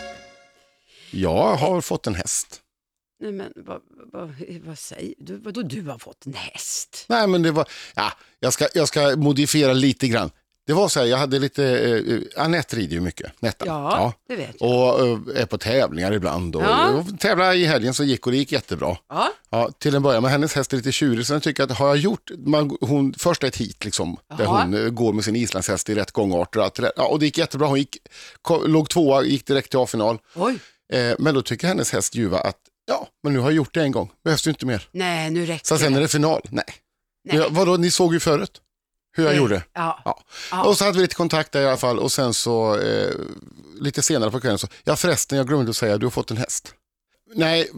Jag 1.11 1.56
har 1.56 1.81
fått 1.81 2.07
en 2.07 2.15
häst. 2.15 2.61
Nej, 3.21 3.31
men 3.31 3.53
vad, 3.56 3.81
vad, 4.13 4.33
vad 4.65 4.79
säger 4.79 5.13
du? 5.17 5.38
Vadå 5.38 5.61
du 5.61 5.81
har 5.81 5.97
fått 5.97 6.25
en 6.25 6.33
häst? 6.33 7.06
Nej, 7.09 7.27
men 7.27 7.41
det 7.44 7.51
var, 7.51 7.67
ja, 7.95 8.11
jag 8.39 8.53
ska, 8.53 8.67
jag 8.73 8.88
ska 8.88 9.15
modifiera 9.15 9.73
lite 9.73 10.07
grann. 10.07 10.31
Det 10.67 10.73
var 10.73 10.88
så 10.88 11.00
här, 11.00 11.07
jag 11.07 11.17
hade 11.17 11.39
lite, 11.39 11.65
eh, 12.35 12.44
Anette 12.44 12.75
rider 12.75 12.94
ju 12.94 13.00
mycket, 13.01 13.41
Nettan. 13.41 13.67
Ja, 13.67 14.13
det 14.27 14.35
vet 14.35 14.56
jag. 14.59 14.69
Och 14.69 15.07
eh, 15.07 15.41
är 15.41 15.45
på 15.45 15.57
tävlingar 15.57 16.11
ibland. 16.11 16.56
Och, 16.56 16.61
Ja. 16.63 16.89
och 16.89 17.19
tävlade 17.19 17.56
i 17.56 17.65
helgen 17.65 17.94
så 17.94 18.03
gick 18.03 18.25
och 18.25 18.31
det 18.31 18.38
gick 18.38 18.51
jättebra. 18.51 18.97
Ja, 19.09 19.29
Ja, 19.50 19.71
till 19.79 19.95
en 19.95 20.01
början, 20.03 20.23
men 20.23 20.31
hennes 20.31 20.56
häst 20.56 20.73
är 20.73 20.77
lite 20.77 20.91
tjurig 20.91 21.25
så 21.25 21.33
jag 21.33 21.44
tycker 21.44 21.63
att 21.63 21.71
har 21.71 21.88
jag 21.88 21.97
gjort, 21.97 22.31
man, 22.38 22.77
hon, 22.81 23.13
först 23.17 23.44
ett 23.44 23.57
hit 23.57 23.85
liksom, 23.85 24.17
där 24.38 24.44
Jaha. 24.44 24.63
hon 24.63 24.73
eh, 24.85 24.89
går 24.89 25.13
med 25.13 25.23
sin 25.25 25.35
islandshäst 25.35 25.89
i 25.89 25.95
rätt 25.95 26.11
gångarter 26.11 26.59
och 26.59 26.65
allt 26.65 26.75
där. 26.75 26.91
Ja, 26.95 27.07
och 27.07 27.19
det 27.19 27.25
gick 27.25 27.38
jättebra, 27.38 27.67
hon 27.67 27.77
gick, 27.79 27.97
ko, 28.41 28.67
låg 28.67 28.89
tvåa, 28.89 29.23
gick 29.23 29.45
direkt 29.47 29.69
till 29.69 29.79
A-final. 29.79 30.19
oj. 30.35 30.59
Eh, 30.94 31.15
men 31.19 31.33
då 31.36 31.41
tycker 31.41 31.68
hennes 31.68 31.91
häst 31.91 32.15
Juva 32.15 32.39
att, 32.39 32.57
ja, 32.88 33.07
men 33.24 33.33
nu 33.33 33.39
har 33.39 33.50
jag 33.50 33.56
gjort 33.56 33.74
det 33.74 33.81
en 33.81 33.91
gång, 33.91 34.12
behövs 34.24 34.44
det 34.44 34.50
inte 34.50 34.65
mer. 34.65 34.88
Nej, 34.91 35.30
nu 35.30 35.45
räcker 35.45 35.65
Så 35.65 35.77
sen 35.77 35.95
är 35.95 36.01
det. 36.01 36.07
final, 36.07 36.41
nej. 36.51 36.63
Nej. 37.24 37.38
Ja, 37.38 37.47
vadå, 37.50 37.77
ni 37.77 37.91
såg 37.91 38.13
ju 38.13 38.19
förut 38.19 38.62
hur 39.18 39.24
jag 39.24 39.31
Nej. 39.31 39.39
gjorde. 39.39 39.63
Ja. 39.74 40.01
Ja. 40.06 40.24
Ja. 40.51 40.63
Och 40.63 40.77
så 40.77 40.86
hade 40.86 40.97
vi 40.97 41.01
lite 41.01 41.15
kontakt 41.15 41.51
där 41.51 41.62
i 41.62 41.65
alla 41.65 41.77
fall 41.77 42.00
och 42.00 42.12
sen 42.12 42.33
så 42.33 42.80
eh, 42.80 43.13
lite 43.80 44.01
senare 44.01 44.31
på 44.31 44.39
kvällen 44.39 44.59
så, 44.59 44.68
ja 44.83 44.95
förresten 44.95 45.38
jag 45.38 45.47
glömde 45.47 45.69
att 45.69 45.77
säga, 45.77 45.97
du 45.97 46.06
har 46.06 46.12
fått 46.12 46.31
en 46.31 46.38
häst. 46.38 46.74
Nej, 47.35 47.69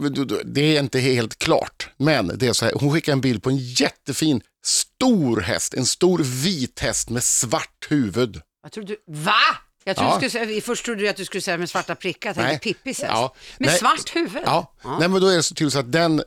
det 0.44 0.76
är 0.76 0.80
inte 0.80 1.00
helt 1.00 1.38
klart, 1.38 1.88
men 1.96 2.38
det 2.38 2.46
är 2.46 2.52
så 2.52 2.64
här, 2.64 2.72
hon 2.80 2.92
skickade 2.92 3.12
en 3.12 3.20
bild 3.20 3.42
på 3.42 3.50
en 3.50 3.56
jättefin 3.58 4.40
stor 4.64 5.40
häst, 5.40 5.74
en 5.74 5.86
stor 5.86 6.18
vit 6.18 6.80
häst 6.80 7.10
med 7.10 7.24
svart 7.24 7.86
huvud. 7.88 8.40
Jag 8.62 8.72
trodde, 8.72 8.96
va? 9.06 9.32
Jag 9.84 9.96
trodde 9.96 10.10
Ja. 10.12 10.18
du 10.20 10.30
skulle 10.30 10.60
först 10.60 10.84
trodde 10.84 11.02
jag 11.02 11.10
att 11.10 11.16
du 11.16 11.24
skulle 11.24 11.40
säga 11.40 11.58
med 11.58 11.70
svarta 11.70 11.94
prickar, 11.94 12.34
tänkte 12.34 12.48
Nej. 12.50 12.58
Pippis 12.58 13.00
häst. 13.00 13.10
Ja. 13.14 13.34
Med 13.58 13.68
Nej. 13.68 13.78
svart 13.78 14.16
huvud? 14.16 14.42
Ja, 14.44 14.72
Nej, 15.00 15.08
men 15.08 15.20
då 15.20 15.26
är 15.28 15.36
det 15.36 15.42
så 15.42 15.70
så 15.70 15.78
att 15.78 15.92
den, 15.92 16.18
eh, 16.18 16.24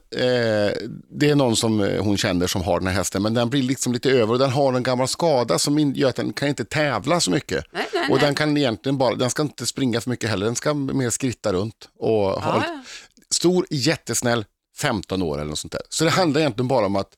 det 1.09 1.29
är 1.29 1.35
någon 1.35 1.55
som 1.55 1.81
eh, 1.81 2.03
hon 2.03 2.17
känner 2.17 2.47
som 2.47 2.61
har 2.63 2.79
den 2.79 2.87
här 2.87 2.95
hästen, 2.95 3.21
men 3.21 3.33
den 3.33 3.49
blir 3.49 3.63
liksom 3.63 3.93
lite 3.93 4.09
över 4.11 4.33
och 4.33 4.39
den 4.39 4.49
har 4.49 4.73
en 4.73 4.83
gammal 4.83 5.07
skada 5.07 5.59
som 5.59 5.79
gör 5.79 6.09
att 6.09 6.15
den 6.15 6.33
kan 6.33 6.47
inte 6.47 6.65
tävla 6.65 7.19
så 7.19 7.31
mycket. 7.31 7.65
Nej, 7.71 7.85
nej, 7.93 8.09
och 8.11 8.19
den 8.19 8.35
kan 8.35 8.57
egentligen 8.57 8.97
bara, 8.97 9.15
den 9.15 9.29
ska 9.29 9.41
inte 9.43 9.65
springa 9.65 10.01
för 10.01 10.09
mycket 10.09 10.29
heller, 10.29 10.45
den 10.45 10.55
ska 10.55 10.73
mer 10.73 11.09
skritta 11.09 11.53
runt. 11.53 11.89
Och 11.99 12.11
ha 12.15 12.41
Ja, 12.41 12.63
ja. 12.67 12.83
Stor, 13.29 13.65
jättesnäll, 13.69 14.45
15 14.77 15.21
år 15.21 15.35
eller 15.37 15.49
något 15.49 15.59
sånt 15.59 15.71
där. 15.73 15.81
Så 15.89 16.03
det 16.03 16.09
handlar 16.09 16.41
egentligen 16.41 16.67
bara 16.67 16.85
om 16.85 16.95
att 16.95 17.09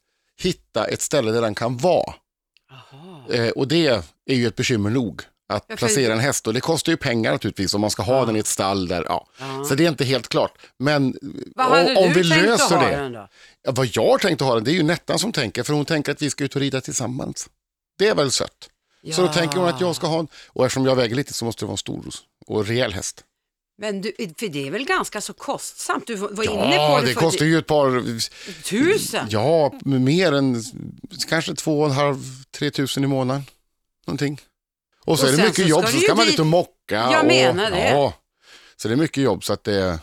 hitta 0.41 0.85
ett 0.85 1.01
ställe 1.01 1.31
där 1.31 1.41
den 1.41 1.55
kan 1.55 1.77
vara. 1.77 2.13
Eh, 3.29 3.49
och 3.49 3.67
det 3.67 3.87
är 4.25 4.35
ju 4.35 4.47
ett 4.47 4.55
bekymmer 4.55 4.89
nog. 4.89 5.21
Att 5.49 5.65
Ja, 5.67 5.75
placera 5.75 6.13
en 6.13 6.19
häst 6.19 6.47
och 6.47 6.53
det 6.53 6.61
kostar 6.61 6.91
ju 6.91 6.97
pengar 6.97 7.31
naturligtvis 7.31 7.73
om 7.73 7.81
man 7.81 7.91
ska 7.91 8.03
ha 8.03 8.25
den 8.25 8.35
i 8.35 8.39
ett 8.39 8.47
stall 8.47 8.87
där. 8.87 9.03
Ja. 9.09 9.27
Så 9.69 9.75
det 9.75 9.85
är 9.85 9.89
inte 9.89 10.05
helt 10.05 10.27
klart. 10.27 10.51
Men 10.79 11.17
om, 11.55 11.97
om 11.97 12.13
vi 12.13 12.23
löser 12.23 12.77
det. 12.77 13.27
Ja, 13.63 13.71
vad 13.71 13.87
jag 13.93 14.07
har 14.11 14.17
tänkt 14.17 14.41
att 14.41 14.47
ha 14.47 14.55
den, 14.55 14.63
det 14.63 14.71
är 14.71 14.73
ju 14.73 14.83
Nettan 14.83 15.19
som 15.19 15.31
tänker, 15.31 15.63
för 15.63 15.73
hon 15.73 15.85
tänker 15.85 16.11
att 16.11 16.21
vi 16.21 16.29
ska 16.29 16.43
ut 16.43 16.55
och 16.55 16.61
rida 16.61 16.81
tillsammans. 16.81 17.49
Det 17.99 18.07
är 18.07 18.15
väl 18.15 18.31
sött. 18.31 18.69
Så 19.11 19.21
då 19.21 19.27
Ja. 19.27 19.33
tänker 19.33 19.57
hon 19.59 19.69
att 19.69 19.81
jag 19.81 19.95
ska 19.95 20.07
ha 20.07 20.19
en, 20.19 20.27
och 20.47 20.65
eftersom 20.65 20.85
jag 20.85 20.95
väger 20.95 21.15
lite 21.15 21.33
så 21.33 21.45
måste 21.45 21.61
det 21.61 21.65
vara 21.67 21.73
en 21.73 21.77
stor 21.77 22.05
och 22.47 22.67
rejäl 22.67 22.93
häst. 22.93 23.23
Men 23.81 24.01
du, 24.01 24.11
för 24.39 24.47
det 24.47 24.67
är 24.67 24.71
väl 24.71 24.85
ganska 24.85 25.21
så 25.21 25.33
kostsamt? 25.33 26.07
Du 26.07 26.15
var 26.15 26.29
var 26.29 26.43
inne 26.43 26.53
på 26.55 26.73
Ja, 26.73 26.99
det. 27.01 27.07
det 27.07 27.13
för- 27.13 27.19
kostar 27.21 27.45
ju 27.45 27.57
ett 27.57 27.67
par, 27.67 28.03
Tusen? 28.63 29.27
ja, 29.29 29.73
mer 29.83 30.31
än 30.33 30.63
kanske 31.29 31.55
två 31.55 31.79
och 31.79 31.85
en 31.85 31.91
halv, 31.91 32.17
tre 32.51 32.71
tusen 32.71 33.03
i 33.03 33.07
månaden. 33.07 33.43
Någonting. 34.07 34.41
Och 35.07 35.19
så 35.19 35.25
Och 35.27 35.33
är 35.33 35.37
det 35.37 35.43
mycket 35.43 35.67
jobb, 35.67 35.87
så 35.87 35.97
ska 35.97 36.15
man 36.15 36.25
dit- 36.25 36.39
och 36.39 36.45
mocka. 36.45 36.73
Jag 36.95 37.19
och, 37.19 37.25
menar 37.27 37.71
det. 37.71 37.89
Ja, 37.89 38.13
så 38.75 38.87
det 38.87 38.93
är 38.93 38.95
mycket 38.95 39.23
jobb 39.23 39.43
så 39.43 39.53
att 39.53 39.63
det, 39.63 39.99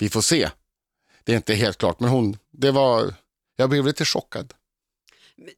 vi 0.00 0.08
får 0.08 0.20
se. 0.20 0.50
Det 1.24 1.32
är 1.32 1.36
inte 1.36 1.54
helt 1.54 1.78
klart, 1.78 2.00
men 2.00 2.10
hon, 2.10 2.36
det 2.50 2.70
var, 2.70 3.14
jag 3.56 3.70
blev 3.70 3.86
lite 3.86 4.04
chockad. 4.04 4.54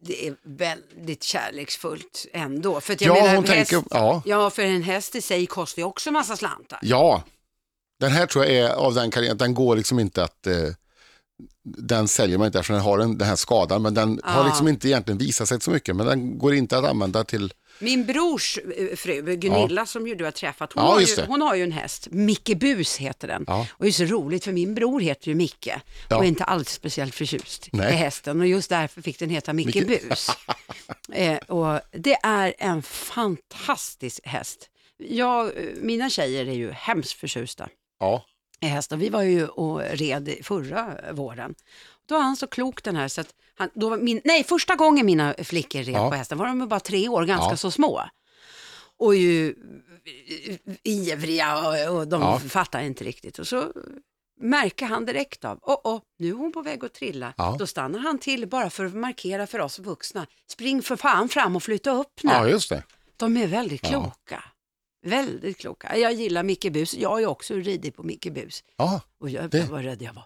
Det 0.00 0.26
är 0.26 0.36
väldigt 0.42 1.22
kärleksfullt 1.22 2.26
ändå. 2.32 2.80
För 2.80 2.96
jag 3.00 3.16
Ja, 3.18 3.22
menar, 3.22 3.36
hon 3.36 3.44
häst, 3.44 3.70
tänker, 3.70 3.88
ja, 3.96 4.22
Ja, 4.24 4.50
för 4.50 4.62
en 4.62 4.82
häst 4.82 5.14
i 5.14 5.20
sig 5.22 5.46
kostar 5.46 5.80
ju 5.82 5.86
också 5.86 6.10
massa 6.10 6.36
slantar. 6.36 6.78
ja, 6.82 7.22
Den 8.00 8.10
här 8.12 8.26
tror 8.26 8.44
jag 8.44 8.54
är 8.54 8.68
av 8.70 8.94
den 8.94 9.10
karaktären, 9.10 9.38
den 9.38 9.54
går 9.54 9.76
liksom 9.76 9.98
inte 9.98 10.24
att 10.24 10.46
eh, 10.46 10.54
den 11.64 12.08
säljer 12.08 12.38
man 12.38 12.46
inte 12.46 12.58
eftersom 12.58 12.74
den 12.76 12.84
har 12.84 12.98
en, 12.98 13.18
den 13.18 13.28
här 13.28 13.36
skadan, 13.36 13.82
men 13.82 13.94
den 13.94 14.20
har 14.24 14.44
liksom 14.44 14.68
inte 14.68 14.88
egentligen 14.88 15.18
visat 15.18 15.48
sig 15.48 15.60
så 15.60 15.70
mycket, 15.70 15.96
men 15.96 16.06
den 16.06 16.38
går 16.38 16.54
inte 16.54 16.78
att 16.78 16.84
använda 16.84 17.24
till 17.24 17.52
Min 17.78 18.06
brors 18.06 18.58
eh, 18.76 18.96
fru, 18.96 19.36
Gunilla, 19.36 19.86
som 19.86 20.06
ju 20.06 20.14
du 20.14 20.24
har 20.24 20.30
träffat, 20.30 20.72
hon, 20.72 20.84
Ja, 20.84 20.90
har 20.90 21.00
ju, 21.00 21.06
hon 21.26 21.40
har 21.42 21.54
ju 21.54 21.62
en 21.62 21.72
häst, 21.72 22.08
Micke 22.10 22.58
Bus 22.58 22.96
heter 22.96 23.28
den. 23.28 23.44
Ja. 23.46 23.66
Och 23.72 23.84
det 23.84 23.90
är 23.90 23.92
så 23.92 24.04
roligt 24.04 24.44
för 24.44 24.52
min 24.52 24.74
bror 24.74 25.00
heter 25.00 25.28
ju 25.28 25.34
Micke 25.34 25.68
Ja. 26.08 26.16
och 26.16 26.24
är 26.24 26.28
inte 26.28 26.44
alls 26.44 26.68
speciellt 26.70 27.14
förtjust 27.14 27.68
Nej. 27.72 27.92
i 27.92 27.96
hästen 27.96 28.40
och 28.40 28.46
just 28.46 28.68
därför 28.68 29.02
fick 29.02 29.18
den 29.18 29.30
heta 29.30 29.52
Micke, 29.52 29.74
Micke. 29.74 29.86
Bus. 29.86 30.30
eh, 31.12 31.36
och 31.36 31.80
det 31.90 32.14
är 32.22 32.54
en 32.58 32.82
fantastisk 32.82 34.20
häst. 34.26 34.68
Jag, 34.98 35.46
eh, 35.46 35.52
mina 35.80 36.10
tjejer 36.10 36.46
är 36.46 36.52
ju 36.54 36.70
hemskt 36.70 37.12
förtjusta 37.12 37.68
Ja, 38.00 38.24
i 38.62 38.66
hästar. 38.66 38.96
Vi 38.96 39.08
var 39.08 39.22
ju 39.22 39.46
och 39.46 39.80
red 39.80 40.34
förra 40.42 41.12
våren. 41.12 41.54
Då 42.08 42.14
var 42.14 42.22
han 42.22 42.36
så 42.36 42.46
klok 42.46 42.82
den 42.82 42.96
här 42.96 43.08
så 43.08 43.20
att 43.20 43.34
han, 43.54 43.68
då 43.74 43.88
var 43.88 43.96
min, 43.98 44.20
nej 44.24 44.44
första 44.44 44.74
gången 44.76 45.06
mina 45.06 45.34
flickor 45.38 45.78
red 45.78 45.94
Ja. 45.94 46.10
på 46.10 46.16
hästen 46.16 46.38
var 46.38 46.46
de 46.46 46.68
bara 46.68 46.80
tre 46.80 47.08
år, 47.08 47.24
ganska 47.24 47.50
Ja. 47.52 47.56
så 47.56 47.70
små. 47.70 48.02
Och 48.98 49.14
ju 49.14 49.54
ivriga 50.82 51.58
och, 51.68 51.96
och 51.98 52.08
de 52.08 52.20
Ja. 52.22 52.38
fattar 52.38 52.80
inte 52.82 53.04
riktigt. 53.04 53.38
Och 53.38 53.46
så 53.48 53.72
märker 54.40 54.86
han 54.86 55.04
direkt 55.06 55.44
av, 55.44 55.58
åh, 55.62 55.80
åh, 55.84 56.00
nu 56.18 56.28
är 56.28 56.32
hon 56.32 56.52
på 56.52 56.62
väg 56.62 56.84
att 56.84 56.94
trilla. 56.94 57.34
Ja. 57.36 57.56
Då 57.58 57.66
stannar 57.66 57.98
han 57.98 58.18
till 58.18 58.48
bara 58.48 58.70
för 58.70 58.84
att 58.84 58.94
markera 58.94 59.46
för 59.46 59.58
oss 59.58 59.78
vuxna. 59.78 60.26
Spring 60.50 60.82
för 60.82 60.96
fan 60.96 61.28
fram 61.28 61.56
och 61.56 61.62
flytta 61.62 61.90
upp 61.90 62.22
nu. 62.22 62.30
ja 62.30 62.48
just 62.48 62.68
det. 62.70 62.82
De 63.16 63.36
är 63.36 63.46
väldigt 63.46 63.82
kloka. 63.82 64.44
Väldigt 65.06 65.58
kloka. 65.58 65.96
Jag 65.98 66.12
gillar 66.12 66.42
Micke 66.42 66.72
Bus. 66.72 66.94
Jag 66.94 67.08
har 67.08 67.18
ju 67.20 67.26
också 67.26 67.54
ridit 67.54 67.96
på 67.96 68.02
Micke 68.02 68.32
Bus. 68.34 68.64
Ja, 68.78 69.00
Och 69.20 69.30
jag, 69.30 69.50
Det- 69.50 69.58
jag 69.58 69.66
var 69.66 69.82
rädd 69.82 70.02
jag 70.02 70.12
var. 70.12 70.24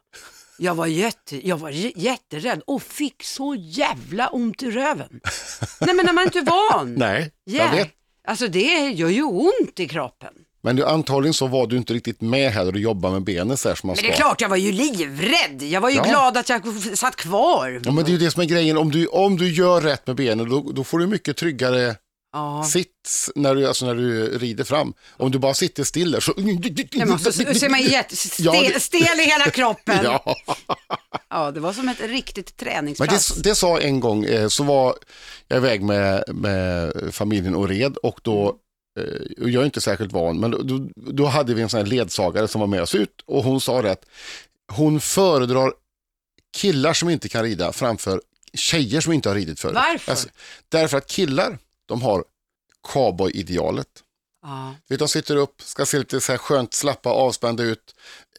Jag 0.59 0.75
var, 0.75 0.87
jätte, 0.87 1.49
jag 1.49 1.57
var 1.57 1.71
jätterädd 1.97 2.63
och 2.67 2.83
fick 2.83 3.23
så 3.25 3.55
jävla 3.59 4.29
ont 4.29 4.63
i 4.63 4.71
röven. 4.71 5.21
Nej 5.81 5.95
men 5.95 6.07
när 6.07 6.13
man 6.13 6.25
inte 6.25 6.39
är 6.39 6.45
van. 6.73 6.95
nej, 6.95 7.33
jag 7.45 7.55
Yeah. 7.55 7.75
vet. 7.77 7.89
Alltså 8.29 8.49
det 8.49 8.89
gör 8.91 9.09
ju 9.09 9.23
ont 9.23 9.81
i 9.81 9.89
kroppen. 9.89 10.33
Men 10.63 10.77
du, 10.77 10.85
antagligen 10.85 11.35
så 11.35 11.47
var 11.47 11.67
du 11.67 11.77
inte 11.77 11.95
riktigt 11.95 12.21
med 12.21 12.51
här 12.53 12.67
och 12.67 12.73
du 12.73 12.81
jobbar 12.81 13.11
med 13.11 13.23
benen 13.25 13.57
så 13.57 13.69
här 13.69 13.77
som 13.77 13.87
man 13.87 13.97
Men 13.97 14.05
det 14.05 14.13
är 14.13 14.17
klart, 14.17 14.41
jag 14.41 14.49
var 14.49 14.57
ju 14.57 14.73
livrädd. 14.73 15.63
Jag 15.63 15.81
var 15.81 15.91
ju 15.91 15.97
Ja. 15.97 16.03
glad 16.05 16.37
att 16.37 16.49
jag 16.49 16.63
satt 16.99 17.17
kvar. 17.17 17.81
Ja, 17.85 17.93
men 17.93 18.05
det 18.05 18.11
är 18.11 18.13
ju 18.13 18.19
det 18.19 18.31
som 18.31 18.43
är 18.43 18.47
grejen, 18.47 18.77
om 18.77 18.91
du, 18.91 19.07
om 19.07 19.37
du 19.37 19.53
gör 19.53 19.81
rätt 19.81 20.07
med 20.07 20.17
benen 20.17 20.49
då, 20.49 20.73
då 20.73 20.85
får 20.85 20.99
du 20.99 21.07
mycket 21.07 21.37
tryggare 21.37 21.97
Ja. 22.37 22.65
sits 22.65 23.31
när 23.35 23.55
du, 23.55 23.67
alltså 23.67 23.87
när 23.87 23.95
du 23.95 24.39
rider 24.39 24.65
fram. 24.65 24.95
Om 25.17 25.31
du 25.31 25.39
bara 25.39 25.55
sitter 25.55 25.85
still 25.85 26.11
där 26.11 26.21
så... 26.21 26.35
Men 26.37 27.19
så, 27.19 27.33
ser 27.33 27.69
man 27.69 27.83
jättestel 27.83 28.45
Ja, 28.47 28.53
det- 28.73 28.81
stel 28.81 29.21
i 29.21 29.25
hela 29.25 29.51
kroppen. 29.51 29.99
Ja. 30.05 30.37
Ja. 31.31 31.51
det 31.51 31.61
var 31.61 31.73
som 31.73 31.89
ett 31.89 32.01
riktigt 32.01 32.55
Men 32.59 32.67
träningspass. 32.67 33.29
det, 33.29 33.43
det 33.49 33.55
sa 33.55 33.81
en 33.81 34.01
gång, 34.01 34.25
eh, 34.25 34.49
så 34.49 34.65
var 34.65 34.95
jag 35.49 35.57
iväg 35.57 35.83
med, 35.83 36.25
med 36.29 36.93
familjen 37.15 37.55
och 37.55 37.69
red 37.69 37.97
och 37.97 38.21
då, 38.23 38.57
eh, 39.01 39.43
och 39.43 39.51
jag 39.51 39.61
är 39.61 39.65
inte 39.65 39.81
särskilt 39.81 40.13
van, 40.13 40.41
men 40.41 40.51
då, 40.51 40.89
då, 41.13 41.27
hade 41.27 41.55
vi 41.55 41.63
en 41.63 41.69
sån 41.69 41.79
här 41.81 41.87
ledsagare 41.87 42.49
som 42.49 42.61
var 42.61 42.69
med 42.69 42.83
oss 42.83 42.95
ut 42.95 43.21
och 43.27 43.45
hon 43.45 43.61
sa 43.61 43.83
det 43.83 43.91
att 43.93 44.05
hon 44.73 45.01
föredrar 45.01 45.73
killar 46.57 46.93
som 46.93 47.11
inte 47.11 47.29
kan 47.29 47.43
rida 47.43 47.73
framför 47.73 48.21
tjejer 48.55 49.01
som 49.01 49.13
inte 49.13 49.29
har 49.29 49.37
ridit 49.37 49.61
förut. 49.61 49.75
Varför? 49.75 50.17
därför 50.69 50.99
att 50.99 51.07
killar, 51.07 51.59
de 51.87 52.03
har 52.03 52.25
cowboy-idealet. 52.93 53.87
De 54.99 55.09
sitter 55.09 55.37
upp, 55.37 55.63
ska 55.63 55.87
se 55.87 55.99
lite 55.99 56.21
så 56.21 56.33
här 56.33 56.39
skönt 56.39 56.75
slappa, 56.75 57.11
avspända 57.11 57.63
ut. 57.63 57.95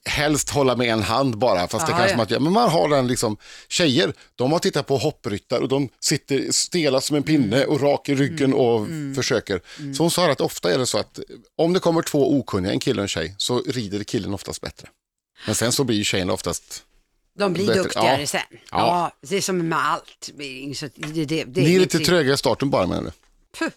Helst 0.06 0.50
hålla 0.50 0.76
med 0.76 0.88
en 0.94 1.04
hand 1.04 1.38
bara, 1.38 1.68
fast 1.68 1.86
det 1.88 1.92
Ja, 1.92 1.98
kanske 1.98 2.14
ja. 2.14 2.18
man 2.18 2.24
inte. 2.26 2.40
Men 2.40 2.54
man 2.54 2.70
har 2.70 2.90
den 2.90 3.08
liksom, 3.08 3.38
tjejer, 3.68 4.14
de 4.36 4.52
har 4.52 4.60
tittat 4.60 4.88
på 4.88 4.98
hoppryttar 4.98 5.60
och 5.62 5.68
de 5.68 5.90
sitter 6.00 6.52
stela 6.52 7.02
som 7.02 7.16
en 7.16 7.24
pinne 7.24 7.66
och 7.66 7.82
rak 7.82 8.10
i 8.10 8.16
ryggen 8.16 8.54
och 8.54 8.88
försöker. 9.16 9.62
Så 9.94 10.04
hon 10.04 10.12
sa 10.12 10.32
att 10.32 10.42
ofta 10.42 10.74
är 10.74 10.78
det 10.78 10.86
så 10.86 10.98
att 10.98 11.20
om 11.56 11.74
det 11.74 11.80
kommer 11.80 12.02
två 12.02 12.38
okunniga, 12.40 12.72
en 12.72 12.80
kille 12.80 13.02
och 13.02 13.04
en 13.04 13.08
tjej, 13.08 13.36
så 13.38 13.62
rider 13.62 14.04
killen 14.04 14.34
oftast 14.34 14.62
bättre. 14.62 14.88
Men 15.46 15.56
sen 15.56 15.72
så 15.72 15.84
blir 15.84 15.98
ju 15.98 16.04
tjejen 16.04 16.30
oftast, 16.30 16.84
De 17.38 17.54
blir 17.54 17.68
Bättre. 17.68 17.84
duktigare 17.84 18.20
Ja. 18.22 18.28
sen. 18.28 18.42
Ja. 18.52 18.58
Ja. 18.72 19.12
det 19.28 19.36
är 19.38 19.42
som 19.42 19.68
med 19.70 19.80
allt. 19.80 20.30
Så 20.76 20.88
det, 20.96 21.26
det, 21.26 21.44
det 21.44 21.62
ni 21.62 21.76
är 21.76 21.80
lite 21.80 22.00
tröga 22.00 22.34
i 22.34 22.38
starten 22.38 22.70
bara 22.70 22.88
menar 22.88 23.04
du? 23.04 23.12
Puh. 23.60 23.70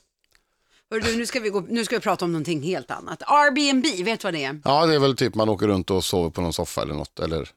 Hör 0.90 1.00
du, 1.00 1.16
nu, 1.16 1.26
ska 1.26 1.40
vi 1.40 1.48
gå, 1.48 1.60
nu 1.60 1.84
ska 1.84 1.96
vi 1.96 2.00
prata 2.00 2.24
om 2.24 2.32
någonting 2.32 2.62
helt 2.62 2.90
annat. 2.90 3.22
Airbnb, 3.26 3.84
vet 4.04 4.20
du 4.20 4.26
vad 4.26 4.34
det 4.34 4.44
är? 4.44 4.60
Ja, 4.64 4.86
det 4.86 4.94
är 4.94 4.98
väl 4.98 5.16
typ 5.16 5.34
man 5.34 5.48
åker 5.48 5.66
runt 5.66 5.90
och 5.90 6.04
sover 6.04 6.30
på 6.30 6.40
någon 6.40 6.52
soffa 6.52 6.82
eller 6.82 6.94
något, 6.94 7.20
eller? 7.20 7.50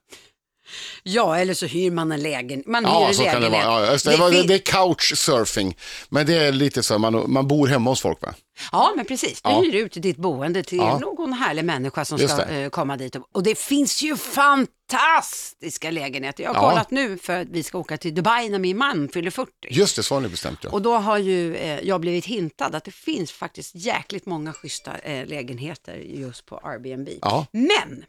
Ja, 1.04 1.38
eller 1.38 1.54
så 1.54 1.66
hyr 1.66 1.92
man 1.92 2.12
en 2.12 2.22
lägenhet. 2.22 2.68
Man 2.68 2.86
hyr 2.86 2.92
Ja, 2.92 3.08
en 3.08 3.14
så 3.14 3.24
kan 3.24 3.34
det 3.34 3.40
lägenhet. 3.40 3.68
vara. 3.68 3.86
Ja, 3.86 3.92
just 3.92 4.06
det, 4.06 4.30
det, 4.32 4.44
det 4.44 4.54
är 4.54 4.60
couchsurfing. 4.60 5.78
Men 6.10 6.26
det 6.26 6.34
är 6.38 6.52
lite 6.52 6.84
så, 6.84 6.98
man, 7.00 7.32
man 7.32 7.48
bor 7.48 7.68
hemma 7.68 7.90
hos 7.90 8.02
folk 8.02 8.22
va? 8.22 8.34
Ja, 8.72 8.94
men 8.96 9.06
precis. 9.06 9.42
Du 9.42 9.50
Ja. 9.50 9.62
hyr 9.62 9.76
ut 9.76 9.94
ditt 9.94 10.18
boende 10.18 10.64
till 10.64 10.78
Ja. 10.78 11.00
någon 11.00 11.34
härlig 11.34 11.66
människa 11.66 12.06
som 12.06 12.18
Just 12.18 12.34
ska 12.34 12.46
det. 12.46 12.62
eh, 12.64 12.70
komma 12.70 12.98
dit. 12.98 13.16
Och, 13.16 13.24
och 13.32 13.44
det 13.44 13.58
finns 13.60 14.02
ju 14.04 14.18
fantastiska 14.18 15.92
lägenheter. 15.92 16.44
Jag 16.44 16.54
har 16.54 16.64
Ja. 16.64 16.70
kollat 16.70 16.92
nu 16.92 17.18
för 17.18 17.42
att 17.42 17.48
vi 17.52 17.64
ska 17.64 17.78
åka 17.78 17.98
till 17.98 18.16
Dubai 18.16 18.50
när 18.50 18.60
min 18.60 18.78
man 18.78 19.10
fyller 19.10 19.32
40. 19.32 19.52
Just 19.70 19.96
det, 19.96 20.04
så 20.04 20.14
har 20.16 20.22
ni 20.22 20.28
bestämt 20.30 20.60
ja. 20.64 20.70
Och 20.70 20.82
då 20.82 20.98
har 20.98 21.18
ju 21.18 21.56
eh, 21.56 21.80
jag 21.80 22.02
blivit 22.02 22.26
hintad 22.26 22.76
att 22.76 22.84
det 22.84 22.92
finns 22.92 23.32
faktiskt 23.32 23.76
jäkligt 23.76 24.26
många 24.26 24.54
schyssta 24.54 24.98
eh, 24.98 25.26
lägenheter 25.28 25.96
just 25.96 26.46
på 26.46 26.58
Airbnb. 26.64 27.10
Ja. 27.22 27.46
Men 27.52 28.06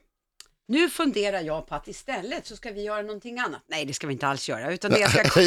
nu 0.69 0.91
funderar 0.91 1.41
jag 1.41 1.67
på 1.67 1.75
att 1.75 1.89
istället 1.89 2.47
så 2.47 2.57
ska 2.57 2.71
vi 2.71 2.83
göra 2.83 3.03
någonting 3.03 3.39
annat. 3.39 3.63
Nej, 3.67 3.85
det 3.85 3.95
ska 3.95 4.07
vi 4.07 4.13
inte 4.13 4.27
alls 4.27 4.49
göra, 4.49 4.73
utan 4.73 4.91
det, 4.91 5.11
ska, 5.11 5.23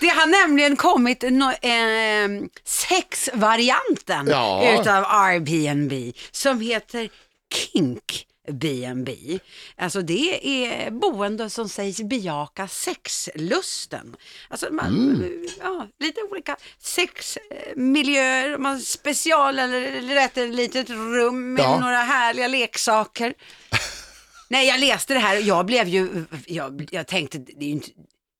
det 0.00 0.08
har 0.08 0.26
nämligen 0.42 0.76
kommit 0.76 1.22
no, 1.22 1.50
eh, 1.50 2.28
sexvarianten 2.64 4.26
Ja. 4.28 4.80
utav 4.80 5.04
Airbnb 5.08 6.12
som 6.30 6.60
heter 6.60 7.10
Kink. 7.54 8.26
B&B. 8.50 9.38
Alltså 9.76 10.02
det 10.02 10.46
är 10.66 10.90
boende 10.90 11.50
som 11.50 11.68
sägs 11.68 12.00
bejaka 12.02 12.68
sexlusten. 12.68 14.16
Alltså 14.48 14.68
man, 14.72 14.86
Mm. 14.86 15.46
ja, 15.60 15.88
lite 16.00 16.20
olika 16.30 16.56
sexmiljöer, 16.78 18.58
man 18.58 18.80
special 18.80 19.58
eller, 19.58 20.00
rätt 20.14 20.38
ett 20.38 20.54
litet 20.54 20.90
rum 20.90 21.54
med 21.54 21.62
Ja. 21.64 21.80
några 21.80 21.96
härliga 22.02 22.48
leksaker. 22.48 23.34
Nej, 24.48 24.68
jag 24.68 24.80
läste 24.80 25.14
det 25.14 25.20
här 25.20 25.36
och 25.36 25.42
jag 25.42 25.66
blev 25.66 25.88
ju, 25.88 26.24
jag, 26.46 26.88
jag 26.90 27.06
tänkte, 27.06 27.38
det 27.38 27.64
är 27.64 27.68
inte, 27.70 27.88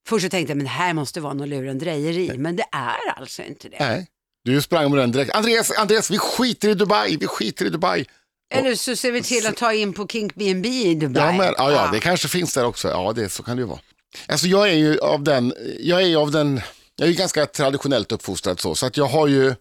först 0.09 0.25
så 0.25 0.31
tänkte 0.31 0.51
jag 0.51 0.57
men 0.57 0.65
det 0.65 0.71
här 0.71 0.95
måste 0.95 1.21
vara 1.21 1.35
något 1.35 1.49
lurendrejeri, 1.49 2.39
men 2.39 2.57
det 2.57 2.65
är 2.73 3.11
alltså 3.17 3.43
inte 3.43 3.69
det. 3.69 3.77
Nej, 3.81 4.07
du 4.45 4.63
sprang 4.63 4.91
med 4.91 4.99
den 5.01 5.13
direkt. 5.13 5.35
Andreas, 5.35 5.71
Andreas, 5.71 6.11
vi 6.11 6.19
skiter 6.19 6.69
i 6.69 6.75
Dubai, 6.75 7.17
vi 7.17 7.27
skiter 7.27 7.67
i 7.67 7.69
Dubai. 7.69 8.05
Eller 8.53 8.75
så 8.75 8.97
ser 8.97 9.13
vi 9.13 9.23
till 9.23 9.47
att 9.47 9.57
ta 9.57 9.73
in 9.73 9.93
på 9.93 10.07
Kink 10.07 10.35
B&B 10.35 10.69
i 10.69 10.95
Dubai. 10.95 11.23
Ja, 11.23 11.33
men, 11.33 11.55
ja, 11.59 11.71
ja, 11.73 11.89
det 11.93 12.01
kanske 12.01 12.29
finns 12.29 12.55
där 12.55 12.65
också. 12.65 12.89
Ja, 12.89 13.13
det, 13.17 13.29
så 13.29 13.43
kan 13.43 13.57
det 13.57 13.61
ju 13.61 13.67
vara. 13.69 13.79
Alltså 14.29 14.47
jag 14.47 14.69
är 14.71 14.75
ju 14.75 14.99
av 14.99 15.23
den, 15.23 15.55
jag 15.81 16.03
är 16.03 16.07
ju 16.07 16.17
av 16.17 16.31
den, 16.31 16.61
jag 16.97 17.07
är 17.07 17.11
ju 17.13 17.17
ganska 17.19 17.47
traditionellt 17.47 18.13
uppfostrad 18.13 18.61
så, 18.61 18.75
så 18.75 18.87
att 18.87 18.97
jag 18.97 19.07
har 19.07 19.27
ju, 19.27 19.55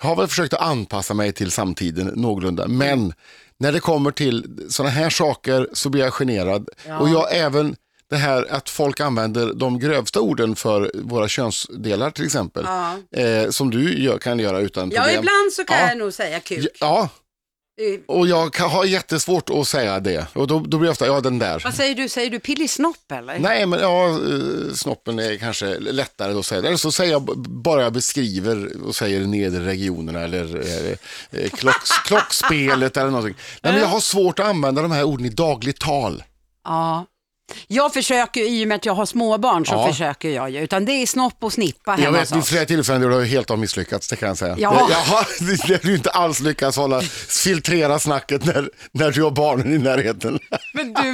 jag 0.00 0.08
har 0.08 0.16
väl 0.16 0.26
försökt 0.28 0.54
att 0.54 0.60
anpassa 0.60 1.14
mig 1.14 1.32
till 1.32 1.50
samtiden 1.50 2.06
någorlunda, 2.14 2.68
men 2.68 3.12
när 3.58 3.72
det 3.72 3.80
kommer 3.80 4.10
till 4.10 4.46
sådana 4.68 4.90
här 4.90 5.10
saker 5.10 5.68
så 5.72 5.88
blir 5.88 6.02
jag 6.04 6.12
generad. 6.14 6.68
Och 7.00 7.08
jag 7.08 7.36
även, 7.36 7.76
det 8.10 8.16
här 8.16 8.46
att 8.50 8.70
folk 8.70 9.00
använder 9.00 9.52
de 9.54 9.78
grövsta 9.78 10.20
orden 10.20 10.56
för 10.56 10.90
våra 10.94 11.28
könsdelar 11.28 12.10
till 12.10 12.24
exempel, 12.24 12.64
Ja. 12.66 12.96
eh, 13.22 13.50
som 13.50 13.70
du 13.70 14.02
gör, 14.02 14.18
kan 14.18 14.38
göra 14.38 14.60
utan 14.60 14.90
Ja, 14.90 15.02
problem. 15.02 15.18
ibland 15.18 15.52
så 15.52 15.64
kan 15.64 15.78
Ja. 15.80 15.88
jag 15.88 15.98
nog 15.98 16.12
säga 16.12 16.40
kuk. 16.40 16.66
Ja, 16.80 17.08
och 18.06 18.26
jag 18.26 18.52
kan, 18.52 18.70
har 18.70 18.84
jättesvårt 18.84 19.50
att 19.50 19.68
säga 19.68 20.00
det. 20.00 20.26
Och 20.34 20.46
då, 20.46 20.58
då 20.58 20.78
blir 20.78 20.86
det 20.86 20.92
ofta, 20.92 21.06
ja 21.06 21.20
den 21.20 21.38
där. 21.38 21.60
Vad 21.64 21.74
säger 21.74 21.94
du? 21.94 22.08
Säger 22.08 22.30
du 22.30 22.40
pillisnopp 22.40 23.12
eller? 23.12 23.38
Nej, 23.38 23.66
men 23.66 23.80
ja, 23.80 24.08
eh, 24.08 24.74
snoppen 24.74 25.18
är 25.18 25.36
kanske 25.36 25.78
lättare 25.78 26.38
att 26.38 26.46
säga. 26.46 26.66
Eller 26.66 26.76
så 26.76 26.92
säger 26.92 27.12
jag 27.12 27.22
bara 27.38 27.82
jag 27.82 27.92
beskriver 27.92 28.82
och 28.86 28.96
säger 28.96 29.26
nedre 29.26 29.66
regionerna 29.66 30.20
eller 30.20 30.56
eh, 30.56 30.96
eh, 31.40 31.50
klocks, 31.50 31.90
klockspelet 32.06 32.96
eller 32.96 33.10
någonting. 33.10 33.36
Nej, 33.62 33.72
men 33.72 33.82
jag 33.82 33.88
har 33.88 34.00
svårt 34.00 34.38
att 34.38 34.46
använda 34.46 34.82
de 34.82 34.90
här 34.92 35.04
orden 35.04 35.26
i 35.26 35.30
dagligt 35.30 35.80
tal. 35.80 36.22
Ja. 36.64 37.06
Jag 37.66 37.92
försöker, 37.94 38.40
i 38.40 38.64
och 38.64 38.68
med 38.68 38.74
att 38.76 38.86
jag 38.86 38.94
har 38.94 39.06
småbarn 39.06 39.66
så 39.66 39.74
Ja. 39.74 39.88
försöker 39.92 40.28
jag 40.30 40.50
ju. 40.50 40.58
Utan 40.60 40.84
det 40.84 40.92
är 40.92 41.06
snopp 41.06 41.36
och 41.40 41.52
snippa 41.52 41.92
Jag 41.92 41.98
hemma 41.98 42.10
vet 42.18 42.20
hos 42.20 42.32
vid 42.32 42.42
oss. 42.42 42.48
flera 42.48 42.64
tillfällen 42.64 43.02
där 43.02 43.08
du 43.08 43.14
har 43.14 43.22
helt 43.24 43.48
har 43.48 43.56
misslyckats, 43.56 44.08
det 44.08 44.16
kan 44.16 44.28
jag 44.28 44.38
säga. 44.38 44.56
Ja. 44.58 44.76
Jag 44.80 44.88
det 44.88 44.94
har 45.74 45.78
du 45.82 45.94
inte 45.94 46.10
alls 46.10 46.40
lyckats 46.40 46.76
hålla, 46.76 47.00
filtrera 47.28 47.98
snacket 47.98 48.44
när, 48.44 48.70
när 48.92 49.10
du 49.10 49.22
har 49.22 49.30
barnen 49.30 49.74
i 49.74 49.78
närheten. 49.78 50.38
Men 50.74 50.92
du, 50.92 51.08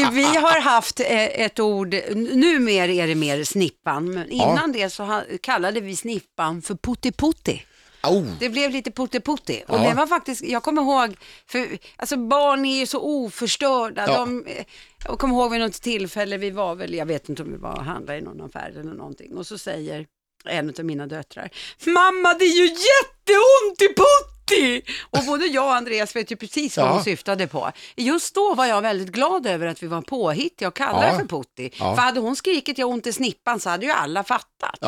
eh, 0.00 0.10
vi 0.10 0.24
har 0.24 0.60
haft 0.60 1.00
eh, 1.00 1.06
ett 1.24 1.60
ord, 1.60 1.94
n- 1.94 2.28
numera 2.32 2.92
är 2.92 3.06
det 3.06 3.14
mer 3.14 3.44
snippan, 3.44 4.14
men 4.14 4.30
innan 4.30 4.72
det 4.72 4.90
så 4.90 5.02
ha- 5.04 5.22
kallade 5.42 5.80
vi 5.80 5.96
snippan 5.96 6.62
för 6.62 6.74
putti-putti. 6.74 7.62
Oh. 8.02 8.24
Det 8.40 8.48
blev 8.48 8.70
lite 8.70 8.90
putti-putti. 8.90 9.62
Och 9.68 9.78
Ja. 9.78 9.88
det 9.88 9.94
var 9.94 10.06
faktiskt, 10.06 10.42
jag 10.44 10.62
kommer 10.62 10.82
ihåg, 10.82 11.16
för 11.46 11.78
alltså 11.96 12.16
barn 12.16 12.64
är 12.64 12.78
ju 12.78 12.86
så 12.86 13.00
oförstörda. 13.00 14.04
Ja. 14.06 14.18
De, 14.18 14.46
eh, 14.46 14.64
jag 15.04 15.18
kommer 15.18 15.34
ihåg 15.34 15.50
vid 15.52 15.60
något 15.60 15.72
tillfälle, 15.82 16.36
vi 16.36 16.50
var 16.50 16.74
väl, 16.74 16.94
jag 16.94 17.06
vet 17.06 17.28
inte 17.28 17.42
om 17.42 17.50
vi 17.52 17.56
var 17.58 17.76
och 17.76 17.84
handlade 17.84 18.18
i 18.18 18.22
någon 18.22 18.40
affär 18.40 18.70
eller 18.70 18.94
någonting. 18.94 19.36
Och 19.36 19.46
så 19.46 19.58
säger 19.58 20.06
en 20.48 20.72
av 20.78 20.84
mina 20.84 21.06
döttrar, 21.06 21.50
mamma 21.86 22.34
det 22.34 22.44
är 22.44 22.56
ju 22.56 22.64
jätteont 22.66 23.82
i 23.82 23.88
putti! 23.94 24.82
Och 25.10 25.24
både 25.26 25.46
jag 25.46 25.64
och 25.64 25.74
Andreas 25.74 26.16
vet 26.16 26.30
ju 26.32 26.36
precis 26.36 26.76
vad 26.76 26.86
Ja. 26.86 26.92
hon 26.92 27.04
syftade 27.04 27.46
på. 27.46 27.72
Just 27.96 28.34
då 28.34 28.54
var 28.54 28.66
jag 28.66 28.82
väldigt 28.82 29.08
glad 29.08 29.46
över 29.46 29.66
att 29.66 29.82
vi 29.82 29.86
var 29.86 30.02
påhittiga 30.02 30.68
och 30.68 30.74
kallade 30.76 31.06
Ja. 31.12 31.18
för 31.18 31.26
putti. 31.26 31.70
För 31.78 31.96
hade 31.96 32.20
hon 32.20 32.36
skrikit 32.36 32.78
jag 32.78 32.86
har 32.86 32.92
ont 32.92 33.06
i 33.06 33.12
snippan 33.12 33.60
så 33.60 33.70
hade 33.70 33.86
ju 33.86 33.92
alla 33.92 34.24
fattat. 34.24 34.78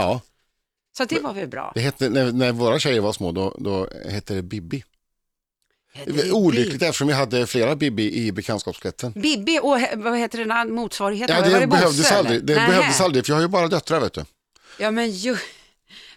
Så 0.99 1.05
det 1.05 1.21
var 1.21 1.33
väl 1.35 1.49
bra. 1.49 1.73
det 1.75 1.81
hette, 1.81 2.09
när, 2.09 2.33
när 2.33 2.53
våra 2.53 2.79
tjejer 2.79 3.01
var 3.01 3.13
små 3.13 3.33
då, 3.33 3.57
då 3.59 3.89
hette 4.09 4.35
det 4.35 4.43
Bibi. 4.43 4.85
Det 6.07 6.31
Olyckligt 6.33 6.83
eftersom 6.83 7.09
vi 7.09 7.15
hade 7.15 7.47
flera 7.47 7.77
Bibi 7.77 8.15
i 8.27 8.33
bekantskapskretsen. 8.33 9.13
Bibi 9.13 9.59
och 9.63 9.79
he- 9.79 10.03
vad 10.03 10.19
heter 10.19 10.39
den 10.39 10.51
andra 10.51 10.75
motsvarigheten? 10.75 11.37
Ja, 11.37 11.43
Var 11.43 11.51
det, 11.51 11.61
det 11.61 11.67
behövdes 11.67 11.97
Bosse, 11.99 12.17
aldrig. 12.19 12.37
eller? 12.37 12.47
Det 12.47 12.55
Nähä. 12.55 12.69
behövdes 12.69 13.01
aldrig, 13.01 13.27
för 13.27 13.33
jag 13.33 13.37
har 13.37 13.43
ju 13.43 13.49
bara 13.49 13.69
döttrar 13.69 14.01
vet 14.01 14.13
du. 14.13 14.25
Ja, 14.79 14.91
men 14.91 15.11
ju... 15.11 15.37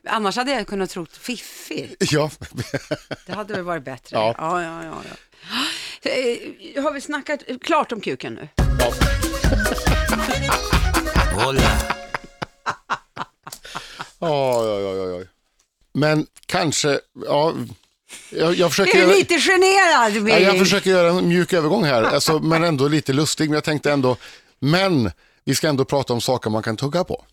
Annars 0.07 0.35
hade 0.35 0.51
jag 0.51 0.67
kunnat 0.67 0.89
tro 0.89 1.05
Fiffi. 1.05 1.95
Ja, 2.00 2.31
Det 3.25 3.33
hade 3.33 3.53
väl 3.53 3.63
varit 3.63 3.83
bättre. 3.83 4.17
Ja. 4.17 4.35
ja, 4.38 4.63
ja, 4.63 4.83
ja, 4.83 5.01
ja. 5.09 5.15
Eh, 6.11 6.83
Har 6.83 6.91
vi 6.93 7.01
snackat 7.01 7.39
klart 7.61 7.91
om 7.91 8.01
kuken 8.01 8.33
nu? 8.33 8.47
ja. 11.38 11.53
Oj, 14.21 14.69
oj, 14.69 15.01
oj, 15.01 15.13
oj. 15.13 15.27
Men 15.93 16.27
kanske, 16.45 16.99
ja, 17.25 17.53
jag, 18.29 18.55
jag 18.55 18.69
försöker... 18.71 18.91
Är 18.91 18.95
du 18.95 19.01
göra- 19.07 19.15
lite 19.17 19.39
generad? 19.39 20.11
Ja, 20.15 20.21
Birger? 20.21 20.39
jag 20.39 20.59
försöker 20.59 20.89
göra 20.89 21.09
en 21.09 21.27
mjuk 21.27 21.53
övergång 21.53 21.83
här, 21.83 22.03
alltså, 22.03 22.39
men 22.39 22.63
ändå 22.63 22.87
lite 22.87 23.13
lustig. 23.13 23.49
Men 23.49 23.53
jag 23.55 23.63
tänkte 23.63 23.91
ändå, 23.91 24.17
men 24.59 25.11
vi 25.45 25.55
ska 25.55 25.67
ändå 25.67 25.85
prata 25.85 26.13
om 26.13 26.21
saker 26.21 26.49
man 26.49 26.63
kan 26.63 26.77
tugga 26.77 27.03
på. 27.03 27.23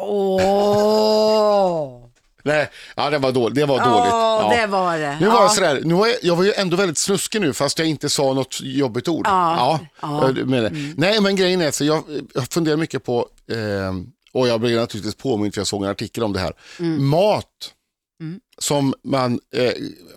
Åh! 0.00 2.04
Nej, 2.42 2.70
ja, 2.96 3.10
det 3.10 3.18
var 3.18 3.32
dåligt. 3.32 3.54
Det 3.54 3.64
var 3.66 3.78
dåligt. 3.78 4.10
Ja, 4.12 4.52
Ja. 4.52 4.60
det 4.60 4.66
var 4.66 4.98
det. 4.98 5.16
Nu 5.20 5.26
var 5.26 5.34
ja. 5.34 5.42
jag 5.42 5.52
sådär, 5.52 5.80
nu 5.84 5.94
var 5.94 6.06
jag, 6.06 6.16
jag 6.22 6.36
var 6.36 6.44
ju 6.44 6.52
ändå 6.52 6.76
väldigt 6.76 6.98
snuskig 6.98 7.40
nu 7.40 7.52
fast 7.52 7.78
jag 7.78 7.88
inte 7.88 8.08
sa 8.08 8.32
något 8.32 8.60
jobbigt 8.60 9.08
ord. 9.08 9.26
Ja, 9.26 9.80
ja. 10.02 10.32
jag 10.36 10.48
menar. 10.48 10.94
Nej 10.96 11.20
men 11.20 11.36
grejen 11.36 11.60
är 11.60 11.70
så 11.70 11.84
jag, 11.84 12.02
jag 12.34 12.48
funderar 12.52 12.76
mycket 12.76 13.04
på, 13.04 13.28
eh, 13.50 13.56
och 14.32 14.48
jag 14.48 14.60
blev 14.60 14.80
naturligtvis 14.80 15.14
påmind 15.14 15.54
för 15.54 15.60
jag 15.60 15.66
såg 15.68 15.84
en 15.84 15.90
artikel 15.90 16.22
om 16.24 16.32
det 16.32 16.40
här, 16.40 16.52
Mm. 16.80 17.08
mat 17.08 17.74
som 18.58 18.94
man 19.04 19.40
eh, 19.54 19.72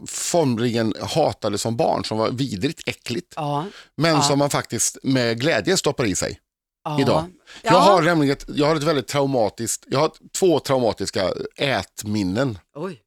formligen 0.07 0.93
hatade 1.01 1.57
som 1.57 1.77
barn, 1.77 2.05
som 2.05 2.17
var 2.17 2.31
vidrigt 2.31 2.81
äckligt, 2.85 3.33
Ja. 3.35 3.65
men 3.97 4.15
Ja. 4.15 4.21
som 4.21 4.39
man 4.39 4.49
faktiskt 4.49 4.97
med 5.03 5.39
glädje 5.39 5.77
stoppar 5.77 6.05
i 6.05 6.15
sig 6.15 6.39
ja. 6.83 7.01
idag. 7.01 7.25
Ja. 7.63 7.71
Jag 7.71 7.79
har 7.79 8.01
nämligen 8.01 8.33
ett, 8.33 8.45
jag 8.47 8.65
har 8.67 8.75
ett 8.75 8.83
väldigt 8.83 9.07
traumatiskt, 9.07 9.83
jag 9.87 9.99
har 9.99 10.11
två 10.31 10.59
traumatiska 10.59 11.33
ätminnen. 11.55 12.57
Oj. 12.75 13.01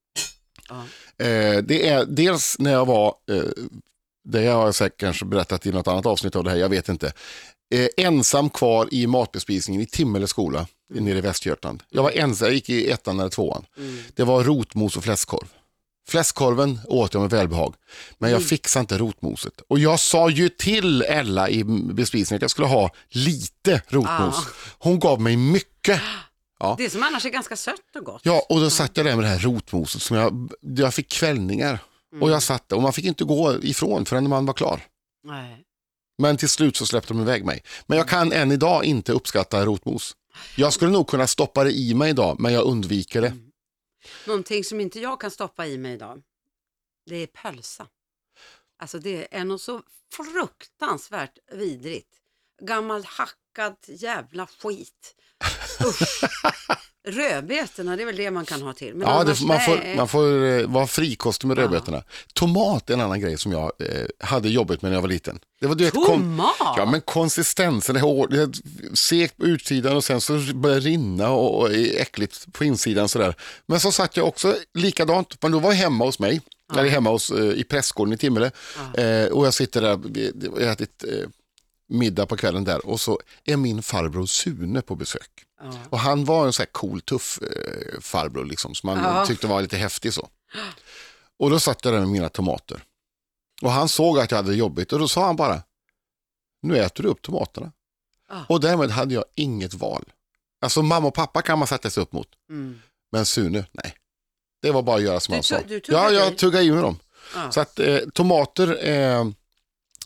Eh, 1.19 1.63
det 1.63 1.89
är 1.89 2.05
dels 2.05 2.57
när 2.59 2.73
jag 2.73 2.87
var, 2.87 3.15
eh, 3.31 3.43
det 4.29 4.47
har 4.47 4.65
jag 4.65 4.75
säkert 4.75 5.01
kanske 5.01 5.25
berättat 5.25 5.67
i 5.67 5.73
något 5.73 5.89
annat 5.89 6.07
avsnitt 6.07 6.37
av 6.37 6.45
det 6.45 6.51
här, 6.51 6.57
jag 6.59 6.69
vet 6.69 6.89
inte. 6.89 7.13
Eh, 7.75 7.89
ensam 7.97 8.51
kvar 8.51 8.89
i 8.91 9.07
matbespisningen 9.07 9.83
i 9.83 9.87
Timmele 9.87 10.27
skola 10.27 10.67
nere 10.91 11.19
i 11.19 11.21
Västergötland. 11.21 11.83
Jag 11.91 12.03
var 12.03 12.11
ensam, 12.11 12.47
jag 12.47 12.55
gick 12.55 12.69
i 12.69 12.91
ettan 12.91 13.21
eller 13.21 13.31
tvåan. 13.31 13.65
Det 14.15 14.25
var 14.25 14.45
rotmos 14.45 14.97
och 14.97 15.05
fläskkorv. 15.05 15.47
Fläskkorven 16.09 16.81
åt 16.87 17.15
jag 17.15 17.21
med 17.21 17.31
välbehag, 17.31 17.75
men 18.19 18.31
jag 18.31 18.43
fixade 18.45 18.81
inte 18.81 18.99
rotmoset. 18.99 19.61
Och 19.69 19.79
jag 19.79 20.01
sa 20.01 20.31
ju 20.31 20.49
till 20.49 21.03
Ella 21.03 21.49
i 21.49 21.65
bespisningen 21.65 22.39
att 22.39 22.43
jag 22.43 22.51
skulle 22.51 22.69
ha 22.69 22.91
lite 23.09 23.83
rotmos. 23.89 24.37
Ah. 24.39 24.45
Hon 24.79 24.99
gav 24.99 25.21
mig 25.21 25.37
mycket. 25.37 26.01
Det 26.79 26.91
som 26.91 27.03
annars 27.03 27.25
är 27.27 27.31
ganska 27.31 27.57
sött 27.57 27.97
och 27.97 28.05
gott. 28.05 28.21
Ja, 28.25 28.47
och 28.49 28.61
då 28.61 28.71
satt 28.71 28.97
jag 28.97 29.07
där 29.07 29.17
med 29.17 29.25
det 29.25 29.29
här 29.29 29.39
rotmoset 29.39 30.03
som 30.03 30.17
jag, 30.17 30.53
jag 30.61 30.95
fick 30.95 31.09
kvällningar. 31.13 31.79
Och 32.13 32.17
Mm. 32.19 32.33
jag 32.33 32.43
satt 32.43 32.69
där 32.69 32.77
och 32.77 32.83
man 32.83 32.93
fick 32.93 33.05
inte 33.05 33.25
gå 33.25 33.63
ifrån 33.63 34.05
förrän 34.07 34.29
man 34.29 34.47
var 34.47 34.55
klar. 34.55 34.81
Nej. 35.25 35.61
Men 36.19 36.37
till 36.37 36.49
slut 36.49 36.77
så 36.77 36.87
släppte 36.87 37.13
de 37.13 37.23
iväg 37.23 37.45
mig. 37.45 37.63
Men 37.87 37.99
jag 37.99 38.09
kan 38.09 38.33
än 38.33 38.53
idag 38.53 38.85
inte 38.85 39.13
uppskatta 39.13 39.65
rotmos. 39.67 40.17
Jag 40.57 40.73
skulle 40.73 40.91
nog 40.91 41.09
kunna 41.09 41.27
stoppa 41.27 41.65
det 41.65 41.73
i 41.73 41.95
mig 41.95 42.11
idag, 42.11 42.41
men 42.41 42.53
jag 42.53 42.65
undviker 42.65 43.21
det. 43.21 43.29
Mm. 43.29 43.51
Någonting 44.27 44.65
som 44.65 44.81
inte 44.81 45.01
jag 45.01 45.21
kan 45.21 45.31
stoppa 45.31 45.67
i 45.67 45.79
mig 45.79 45.93
idag, 45.93 46.23
det 47.07 47.17
är 47.17 47.27
pölsa. 47.27 47.89
Alltså 48.79 48.99
det 48.99 49.37
är 49.37 49.45
något 49.45 49.63
så 49.63 49.83
fruktansvärt 50.13 51.39
vidrigt. 51.53 52.21
Gammal 52.63 53.05
hackad 53.05 53.77
jävla 53.87 54.47
skit. 54.47 55.17
Usch. 55.81 56.25
Rödbetorna, 57.09 57.97
det 57.97 58.03
är 58.03 58.07
väl 58.07 58.17
det 58.17 58.31
man 58.31 58.45
kan 58.45 58.63
ha 58.63 58.73
till. 58.73 58.95
Men 58.95 59.09
Ja, 59.09 59.25
det, 59.25 59.41
man, 59.47 59.61
får, 59.61 59.97
man 59.97 60.09
får 60.09 60.45
eh, 60.45 60.67
vara 60.67 60.87
frikostig 60.87 61.47
med 61.49 61.59
Ja. 61.59 61.63
rödbetorna. 61.63 62.03
Tomat 62.35 62.91
är 62.91 62.95
en 62.95 63.01
annan 63.01 63.21
grej 63.21 63.39
som 63.39 63.53
jag 63.53 63.73
eh, 63.79 64.05
hade 64.27 64.49
jobbigt 64.49 64.83
med 64.83 64.91
när 64.91 64.97
jag 64.97 65.03
var 65.03 65.09
liten. 65.09 65.39
Det 65.61 65.67
var, 65.67 65.75
du 65.75 65.85
vet, 65.85 65.95
Tomat? 65.95 66.55
ja, 66.59 66.87
men 66.91 67.01
konsistensen 67.01 67.97
är 67.97 68.01
hård, 68.01 68.31
det 68.31 68.43
är 68.43 68.51
segt 68.97 69.37
på 69.37 69.45
utsidan 69.47 69.97
och 69.97 70.05
sen 70.05 70.21
så 70.21 70.33
börjar 70.55 70.81
det 70.81 70.87
rinna 70.87 71.31
och, 71.31 71.61
och 71.61 71.71
är 71.75 72.01
äckligt 72.01 72.53
på 72.53 72.65
insidan 72.65 73.09
sådär. 73.09 73.35
Men 73.67 73.81
så 73.81 73.93
satt 73.93 74.17
jag 74.17 74.29
också 74.29 74.57
likadant, 74.75 75.43
men 75.43 75.53
då 75.53 75.59
var 75.59 75.71
jag 75.71 75.77
hemma 75.79 76.05
hos 76.05 76.19
mig, 76.19 76.41
eller 76.73 76.89
hemma 76.89 77.11
hos, 77.11 77.31
eh, 77.31 77.45
i 77.51 77.65
prästgården 77.65 78.13
i 78.15 78.17
Timmele. 78.17 78.51
Eh, 78.95 79.27
och 79.33 79.47
jag 79.47 79.55
sitter 79.55 79.81
där, 79.81 80.01
vi- 80.05 80.33
vi 80.57 80.65
har 80.65 80.73
ätit 80.73 81.05
eh, 81.05 81.29
middag 81.95 82.27
på 82.27 82.37
kvällen 82.37 82.65
där 82.65 82.87
och 82.87 83.01
så 83.01 83.21
är 83.45 83.57
min 83.57 83.83
farbror 83.83 84.27
Sune 84.27 84.83
på 84.83 84.95
besök. 84.97 85.31
Ja. 85.61 85.73
Och 85.91 85.99
han 85.99 86.25
var 86.25 86.47
en 86.47 86.53
sån 86.53 86.63
här 86.63 86.73
cool, 86.73 87.01
tuff 87.01 87.39
eh, 87.43 88.01
farbror 88.01 88.45
liksom, 88.45 88.75
som 88.75 88.87
man 88.87 88.99
Ja. 89.05 89.27
tyckte 89.27 89.47
var 89.47 89.63
lite 89.63 89.77
häftig 89.77 90.13
så. 90.15 90.29
Och 91.39 91.51
då 91.51 91.59
satt 91.61 91.85
jag 91.85 91.95
där 91.95 92.01
med 92.01 92.09
mina 92.09 92.29
tomater. 92.29 92.85
Och 93.63 93.71
han 93.71 93.89
såg 93.89 94.19
att 94.19 94.31
jag 94.31 94.39
hade 94.39 94.55
jobbigt 94.55 94.93
och 94.93 94.99
då 94.99 95.09
sa 95.09 95.27
han 95.27 95.37
bara, 95.37 95.63
nu 96.63 96.79
äter 96.79 97.03
du 97.03 97.09
upp 97.09 97.23
tomaterna. 97.23 97.73
Ja. 98.29 98.45
Och 98.49 98.61
därmed 98.61 98.91
hade 98.91 99.15
jag 99.15 99.25
inget 99.35 99.75
val. 99.75 100.05
Alltså 100.61 100.83
mamma 100.83 101.09
och 101.09 101.15
pappa 101.15 101.43
kan 101.43 101.59
man 101.59 101.69
sätta 101.69 101.91
sig 101.91 102.03
upp 102.03 102.13
mot, 102.13 102.29
Mm. 102.51 102.81
men 103.13 103.27
Sune, 103.27 103.67
nej. 103.73 103.95
Det 104.63 104.71
var 104.71 104.83
bara 104.83 104.97
att 104.97 105.03
göra 105.03 105.21
som 105.21 105.33
Du 105.33 105.37
han 105.37 105.43
sa. 105.43 105.61
du 105.69 105.81
Ja, 105.89 106.11
jag 106.11 106.39
tuggade 106.39 106.65
i 106.65 106.71
med 106.73 106.83
dem. 106.83 106.99
Så 107.51 107.61
att 107.61 107.79
eh, 107.81 107.99
tomater, 108.15 108.89
eh, 108.89 109.25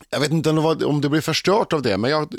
jag 0.09 0.19
vet 0.19 0.31
inte 0.31 0.49
om 0.49 0.77
det, 1.01 1.01
det 1.07 1.09
blir 1.09 1.21
förstört 1.21 1.73
av 1.73 1.81
det, 1.81 1.97
men 1.97 2.11
jag, 2.11 2.35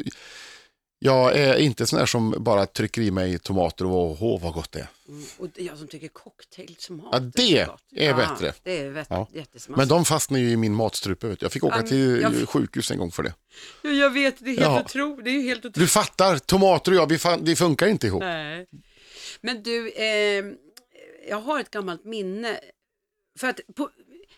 jag 0.98 1.36
är 1.38 1.56
inte 1.58 1.86
sån 1.86 1.98
där 1.98 2.06
som 2.06 2.34
bara 2.38 2.66
trycker 2.66 3.02
i 3.02 3.10
mig 3.10 3.38
tomater 3.38 3.86
och 3.86 4.22
åh 4.22 4.42
vad 4.42 4.52
gott 4.54 4.72
det 4.72 4.78
är. 4.80 4.86
Mm. 5.08 5.24
Och 5.38 5.48
det 5.54 5.60
är 5.62 5.66
jag 5.66 5.78
som 5.78 5.88
tycker 5.88 6.08
cocktailtomat 6.08 7.08
Ja, 7.12 7.18
är 7.18 7.30
det 7.34 7.66
gott. 7.66 7.80
är 7.96 8.14
bättre. 8.14 8.52
Det 8.62 8.78
är 8.78 9.06
Ja. 9.08 9.28
jättesmaskigt. 9.32 9.76
Men 9.76 9.88
de 9.88 10.04
fastnar 10.04 10.38
ju 10.38 10.50
i 10.50 10.56
min 10.56 10.74
matstrupe. 10.74 11.26
Vet 11.26 11.40
du. 11.40 11.44
Jag 11.44 11.52
fick 11.52 11.64
åka 11.64 11.76
Ja, 11.76 11.86
till 11.86 12.20
jag- 12.20 12.48
sjukhus 12.48 12.90
en 12.90 12.98
gång 12.98 13.10
för 13.10 13.22
det. 13.22 13.34
Ja, 13.82 13.90
jag 13.90 14.10
vet, 14.10 14.34
det 14.38 14.44
är 14.44 14.48
helt 14.48 14.60
Ja. 14.60 14.80
otroligt. 14.84 15.24
Det 15.24 15.30
är 15.30 15.42
helt 15.42 15.58
otroligt. 15.58 15.74
Du 15.74 15.86
fattar, 15.86 16.38
tomater 16.38 16.92
och 16.92 16.96
jag, 16.98 17.06
vi, 17.08 17.18
fan, 17.18 17.44
vi 17.44 17.56
funkar 17.56 17.86
inte 17.86 18.06
ihop. 18.06 18.20
Nej. 18.22 18.66
Men 19.40 19.62
du, 19.62 19.90
eh, 19.90 20.44
jag 21.28 21.40
har 21.40 21.60
ett 21.60 21.70
gammalt 21.70 22.04
minne. 22.04 22.60
För 23.38 23.48
att 23.48 23.60
på, 23.76 23.90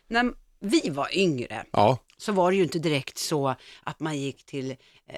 när 0.09 0.33
vi 0.61 0.91
var 0.91 1.17
yngre 1.17 1.65
Ja, 1.73 1.99
så 2.23 2.33
var 2.33 2.51
det 2.51 2.57
ju 2.57 2.63
inte 2.63 2.79
direkt 2.79 3.19
så 3.19 3.55
att 3.83 4.01
man 4.01 4.19
gick 4.19 4.45
till 4.47 4.71
eh, 5.07 5.17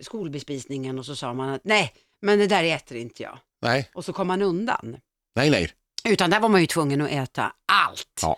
skolbespisningen 0.00 0.98
och 0.98 1.06
så 1.06 1.16
sa 1.16 1.34
man 1.34 1.48
att 1.48 1.60
nej, 1.64 1.92
men 2.22 2.38
det 2.38 2.46
där 2.46 2.64
äter 2.64 2.96
inte 2.98 3.22
jag. 3.22 3.38
nej, 3.62 3.90
Och 3.94 4.04
så 4.04 4.12
kom 4.12 4.26
man 4.26 4.42
undan. 4.42 4.96
nej, 5.36 5.50
nej. 5.50 5.70
Utan 6.08 6.30
där 6.30 6.40
var 6.40 6.48
man 6.48 6.60
ju 6.60 6.66
tvungen 6.66 7.00
att 7.00 7.10
äta 7.10 7.52
allt. 7.72 8.20
Ja. 8.22 8.36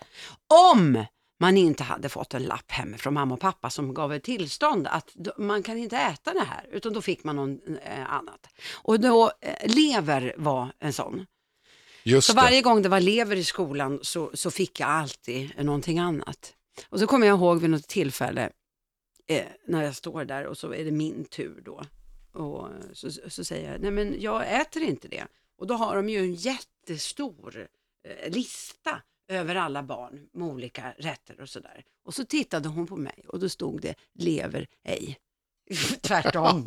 Om 0.73 1.05
man 1.41 1.57
inte 1.57 1.85
hade 1.85 2.09
fått 2.09 2.35
en 2.35 2.43
lapp 2.43 2.71
hem 2.73 2.99
från 2.99 3.15
mamma 3.15 3.35
och 3.35 3.41
pappa 3.41 3.71
som 3.71 3.95
gav 3.95 4.13
ett 4.13 4.25
tillstånd 4.25 4.87
att 4.87 5.11
man 5.39 5.63
kan 5.63 5.79
inte 5.79 5.97
äta 5.97 6.33
det 6.33 6.45
här, 6.49 6.67
utan 6.73 6.93
då 6.93 7.03
fick 7.03 7.25
man 7.25 7.37
något 7.37 7.61
eh, 7.85 8.13
annat. 8.13 8.47
Och 8.75 9.01
då, 9.01 9.33
eh, 9.41 9.75
lever 9.75 10.35
var 10.39 10.73
en 10.79 10.93
sån. 10.93 11.27
Just 12.03 12.27
Så 12.27 12.33
det. 12.33 12.41
varje 12.43 12.63
gång 12.63 12.83
det 12.83 12.89
var 12.89 13.01
lever 13.01 13.37
i 13.37 13.45
skolan 13.45 13.99
så, 14.03 14.31
så 14.35 14.51
fick 14.51 14.81
jag 14.81 14.89
alltid 14.89 15.65
någonting 15.65 15.99
annat. 15.99 16.53
Och 16.89 17.01
så 17.01 17.07
kommer 17.07 17.27
jag 17.27 17.39
ihåg 17.39 17.61
vid 17.61 17.71
något 17.71 17.89
tillfälle 17.89 18.51
eh, 19.27 19.47
när 19.67 19.83
jag 19.83 19.97
står 19.97 20.25
där 20.25 20.47
och 20.47 20.59
så 20.59 20.75
är 20.75 20.85
det 20.85 20.91
min 20.91 21.25
tur 21.25 21.63
då. 21.65 21.85
Och 22.33 22.69
så, 22.93 23.11
så 23.11 23.45
säger 23.45 23.73
jag, 23.73 23.81
nej 23.81 23.91
men 23.91 24.21
jag 24.21 24.61
äter 24.61 24.83
inte 24.83 25.09
det. 25.09 25.27
Och 25.59 25.67
då 25.67 25.75
har 25.75 25.97
de 25.97 26.09
ju 26.09 26.19
en 26.19 26.35
jättestor 26.35 27.69
eh, 28.05 28.31
lista 28.31 29.03
över 29.29 29.55
alla 29.55 29.83
barn 29.83 30.29
med 30.33 30.49
olika 30.49 30.95
rätter 30.99 31.41
och 31.41 31.49
sådär. 31.49 31.85
Och 32.05 32.15
så 32.15 32.25
tittade 32.25 32.69
hon 32.69 32.87
på 32.87 32.97
mig 32.97 33.25
och 33.29 33.39
då 33.39 33.49
stod 33.49 33.81
det 33.81 33.95
lever 34.15 34.67
ej. 34.85 35.19
Tvärtom. 36.03 36.67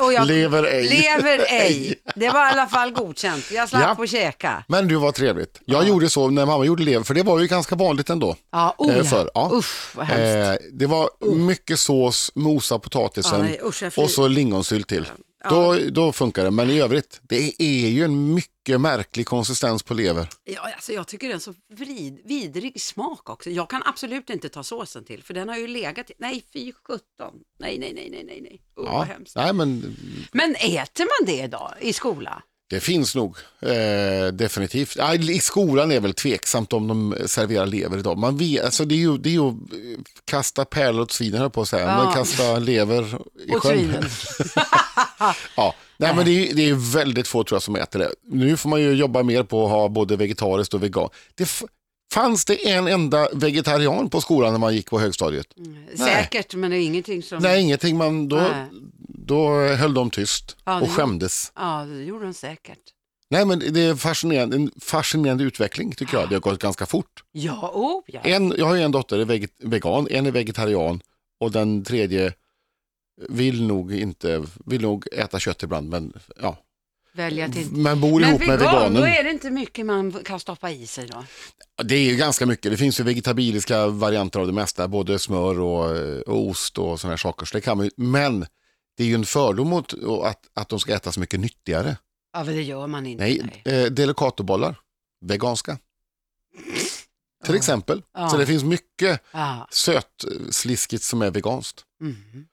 Och 0.00 0.12
jag, 0.12 0.26
Lever 0.26 0.64
ej. 0.64 0.88
Lever 0.88 1.46
ej. 1.48 1.94
Det 2.14 2.28
var 2.30 2.46
i 2.48 2.50
alla 2.50 2.66
fall 2.66 2.90
godkänt. 2.92 3.50
Jag 3.50 3.68
slapp 3.68 3.94
Ja. 3.98 4.04
att 4.04 4.10
käka. 4.10 4.64
Men 4.68 4.88
du 4.88 4.94
var 4.96 5.12
trevligt. 5.12 5.60
Jag 5.64 5.88
gjorde 5.88 6.08
så 6.08 6.30
när 6.30 6.46
mamma 6.46 6.64
gjorde 6.64 6.82
lever, 6.82 7.04
för 7.04 7.14
det 7.14 7.22
var 7.22 7.40
ju 7.40 7.46
ganska 7.46 7.74
vanligt 7.76 8.10
ändå. 8.10 8.36
Ja, 8.52 8.74
oh, 8.78 8.90
Eh, 8.90 8.96
ja. 8.98 9.04
förr, 9.04 9.30
ja. 9.34 9.50
Usch, 9.52 9.96
vad 9.96 10.06
hemskt. 10.06 10.62
Eh, 10.62 10.68
det 10.72 10.86
var 10.86 11.10
mycket 11.34 11.78
sås, 11.80 12.30
mosa 12.34 12.78
potatisen 12.78 13.38
Ja, 13.38 13.44
nej, 13.44 13.60
usch, 13.64 13.98
och 13.98 14.10
så 14.10 14.28
lingonsylt 14.28 14.88
till. 14.88 15.06
Då, 15.50 15.78
då 15.90 16.12
funkar 16.12 16.44
det, 16.44 16.50
men 16.50 16.70
i 16.70 16.80
övrigt, 16.80 17.20
det 17.22 17.62
är 17.62 17.88
ju 17.88 18.04
en 18.04 18.34
mycket 18.34 18.80
märklig 18.80 19.26
konsistens 19.26 19.82
på 19.82 19.94
lever. 19.94 20.28
Ja, 20.44 20.60
alltså 20.74 20.92
jag 20.92 21.06
tycker 21.08 21.28
det 21.28 21.34
är 21.34 21.38
så 21.38 21.54
vrid, 21.72 22.20
vidrig 22.24 22.80
smak 22.80 23.30
också. 23.30 23.50
Jag 23.50 23.70
kan 23.70 23.82
absolut 23.84 24.30
inte 24.30 24.48
ta 24.48 24.62
såsen 24.62 25.04
till, 25.04 25.22
för 25.22 25.34
den 25.34 25.48
har 25.48 25.56
ju 25.56 25.66
legat 25.66 26.10
i... 26.10 26.14
Nej, 26.18 26.44
fy 26.52 26.72
sjutton. 26.72 27.34
Nej, 27.58 27.78
nej, 27.78 27.92
nej, 27.94 28.10
nej, 28.10 28.24
nej, 28.24 28.40
nej. 28.40 28.60
Oh, 28.76 28.92
vad 28.92 29.06
hemskt. 29.06 29.36
nej, 29.36 29.52
men 29.52 29.96
Men 30.32 30.54
äter 30.54 31.04
man 31.04 31.34
det 31.34 31.42
idag 31.44 31.74
i 31.80 31.92
skola? 31.92 32.42
Det 32.70 32.80
finns 32.80 33.14
nog, 33.14 33.36
eh, 33.60 34.32
definitivt. 34.32 34.96
I 35.30 35.38
skolan 35.38 35.92
är 35.92 36.00
väl 36.00 36.14
tveksamt 36.14 36.72
om 36.72 36.88
de 36.88 37.16
serverar 37.26 37.66
lever 37.66 37.98
idag. 37.98 38.18
Man 38.18 38.36
vet, 38.36 38.64
alltså 38.64 38.84
det 38.84 38.94
är 38.94 38.98
ju, 38.98 39.18
det 39.18 39.28
är 39.28 39.32
ju 39.32 39.48
eh, 39.48 39.54
kasta 40.24 40.64
pärlor 40.64 41.00
åt 41.02 41.12
svinen 41.12 41.40
höll 41.40 41.50
på 41.50 41.62
att 41.62 41.68
säga, 41.68 41.86
Ja. 41.86 42.04
men 42.04 42.14
kasta 42.14 42.58
lever 42.58 43.18
i 43.48 43.50
Och 43.54 43.62
sjön. 43.62 43.94
Ja, 45.56 45.74
nej, 45.96 46.14
men 46.16 46.24
det 46.24 46.30
är, 46.50 46.54
det 46.54 46.68
är 46.68 46.92
väldigt 46.92 47.28
få 47.28 47.44
tror 47.44 47.56
jag 47.56 47.62
som 47.62 47.76
äter 47.76 47.98
det. 47.98 48.10
Nu 48.30 48.56
får 48.56 48.68
man 48.68 48.80
ju 48.80 48.92
jobba 48.92 49.22
mer 49.22 49.42
på 49.42 49.64
att 49.64 49.70
ha 49.70 49.88
både 49.88 50.16
vegetariskt 50.16 50.74
och 50.74 50.82
vegan. 50.82 51.08
Det 51.34 51.42
f- 51.44 51.62
fanns 52.12 52.44
det 52.44 52.68
en 52.70 52.88
enda 52.88 53.28
vegetarian 53.32 54.10
på 54.10 54.20
skolan 54.20 54.52
när 54.52 54.58
man 54.58 54.74
gick 54.74 54.90
på 54.90 54.98
högstadiet? 55.00 55.46
Säkert, 55.96 56.54
men 56.54 56.70
det 56.70 56.76
är 56.76 56.80
ingenting 56.80 57.22
som... 57.22 57.38
Nej, 57.42 57.60
ingenting. 57.62 57.96
Man, 57.96 58.28
då, 58.28 58.36
Nej. 58.36 58.48
Då 59.26 59.66
höll 59.66 59.94
de 59.94 60.10
tyst 60.10 60.56
Ja, 60.64 60.80
och 60.80 60.90
skämdes. 60.90 61.52
Ja, 61.56 61.84
det 61.84 62.02
gjorde 62.04 62.24
de 62.24 62.34
säkert. 62.34 62.78
Nej, 63.30 63.44
men 63.46 63.58
det 63.58 63.80
är 63.80 63.94
fascinerande, 63.94 64.56
en 64.56 64.70
fascinerande 64.80 65.44
utveckling 65.44 65.92
tycker 65.92 66.18
jag. 66.18 66.28
Det 66.28 66.34
har 66.34 66.40
gått 66.40 66.58
ganska 66.58 66.86
fort. 66.86 67.24
Ja, 67.32 67.70
oh, 67.74 68.02
ja. 68.06 68.20
En, 68.20 68.54
jag 68.58 68.66
har 68.66 68.74
ju 68.74 68.82
en 68.82 68.92
dotter 68.92 69.18
är 69.18 69.24
veget, 69.24 69.50
vegan, 69.58 70.08
en 70.10 70.26
är 70.26 70.30
vegetarian 70.30 71.00
och 71.40 71.52
den 71.52 71.84
tredje 71.84 72.32
vill 73.28 73.66
nog 73.66 73.94
inte, 73.94 74.44
vill 74.66 74.82
nog 74.82 75.06
äta 75.12 75.38
kött 75.38 75.62
ibland, 75.62 75.88
men 75.88 76.12
ja. 76.42 76.56
Välja 77.12 77.48
till... 77.48 77.66
Men 77.70 78.00
bor 78.00 78.20
Men 78.20 78.28
ihop 78.28 78.46
med 78.46 78.58
vegan, 78.58 78.74
veganen. 78.74 78.94
då 78.94 79.06
är 79.06 79.24
det 79.24 79.30
inte 79.30 79.50
mycket 79.50 79.86
man 79.86 80.12
kan 80.12 80.40
stoppa 80.40 80.70
i 80.70 80.86
sig 80.86 81.06
då. 81.06 81.24
Det 81.84 81.94
är 81.94 82.10
ju 82.10 82.16
ganska 82.16 82.46
mycket. 82.46 82.70
Det 82.70 82.76
finns 82.76 83.00
ju 83.00 83.04
vegetabiliska 83.04 83.86
varianter 83.86 84.40
av 84.40 84.46
det 84.46 84.52
mesta, 84.52 84.88
både 84.88 85.18
smör 85.18 85.60
och, 85.60 85.90
och 86.26 86.48
ost 86.48 86.78
och 86.78 87.00
sådana 87.00 87.12
här 87.12 87.16
saker. 87.16 87.46
Så 87.46 87.56
det 87.56 87.60
kan 87.60 87.76
man, 87.78 87.90
men 87.96 88.46
det 88.96 89.02
är 89.04 89.08
ju 89.08 89.14
en 89.14 89.24
fördom 89.26 89.68
mot 89.68 89.94
att, 90.24 90.46
att 90.54 90.68
de 90.68 90.80
ska 90.80 90.94
äta 90.94 91.12
så 91.12 91.20
mycket 91.20 91.40
nyttigare. 91.40 91.96
Ja, 92.32 92.44
men 92.44 92.54
det 92.56 92.62
gör 92.62 92.86
man 92.86 93.06
inte. 93.06 93.24
Nej, 93.24 93.62
eh, 93.64 93.84
delicatobollar, 93.84 94.80
veganska. 95.24 95.78
Till 97.44 97.54
exempel. 97.54 98.02
Ja. 98.14 98.28
Så 98.28 98.36
det 98.36 98.46
finns 98.46 98.64
mycket 98.64 99.20
Ja. 99.32 99.68
sötsliskigt 99.70 101.02
som 101.02 101.22
är 101.22 101.30
veganskt. 101.30 101.84
Mhm. 102.00 102.46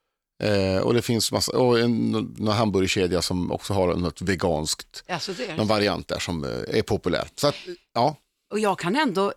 Eh, 0.43 0.77
och 0.81 0.93
det 0.93 1.01
finns 1.01 1.31
massa, 1.31 1.57
och 1.57 1.79
en, 1.79 2.11
någon 2.37 2.47
hamburgerkedja 2.55 3.21
som 3.21 3.51
också 3.51 3.73
har 3.73 3.95
något 3.95 4.21
veganskt, 4.21 5.03
Alltså 5.07 5.31
någon 5.57 5.67
variant 5.67 6.07
där 6.07 6.19
som 6.19 6.43
eh, 6.43 6.49
är 6.77 6.81
populär. 6.81 7.27
Så 7.35 7.47
att, 7.47 7.55
ja, 7.93 8.15
Och 8.51 8.59
jag 8.59 8.79
kan 8.79 8.95
ändå, 8.95 9.27
eh, 9.27 9.33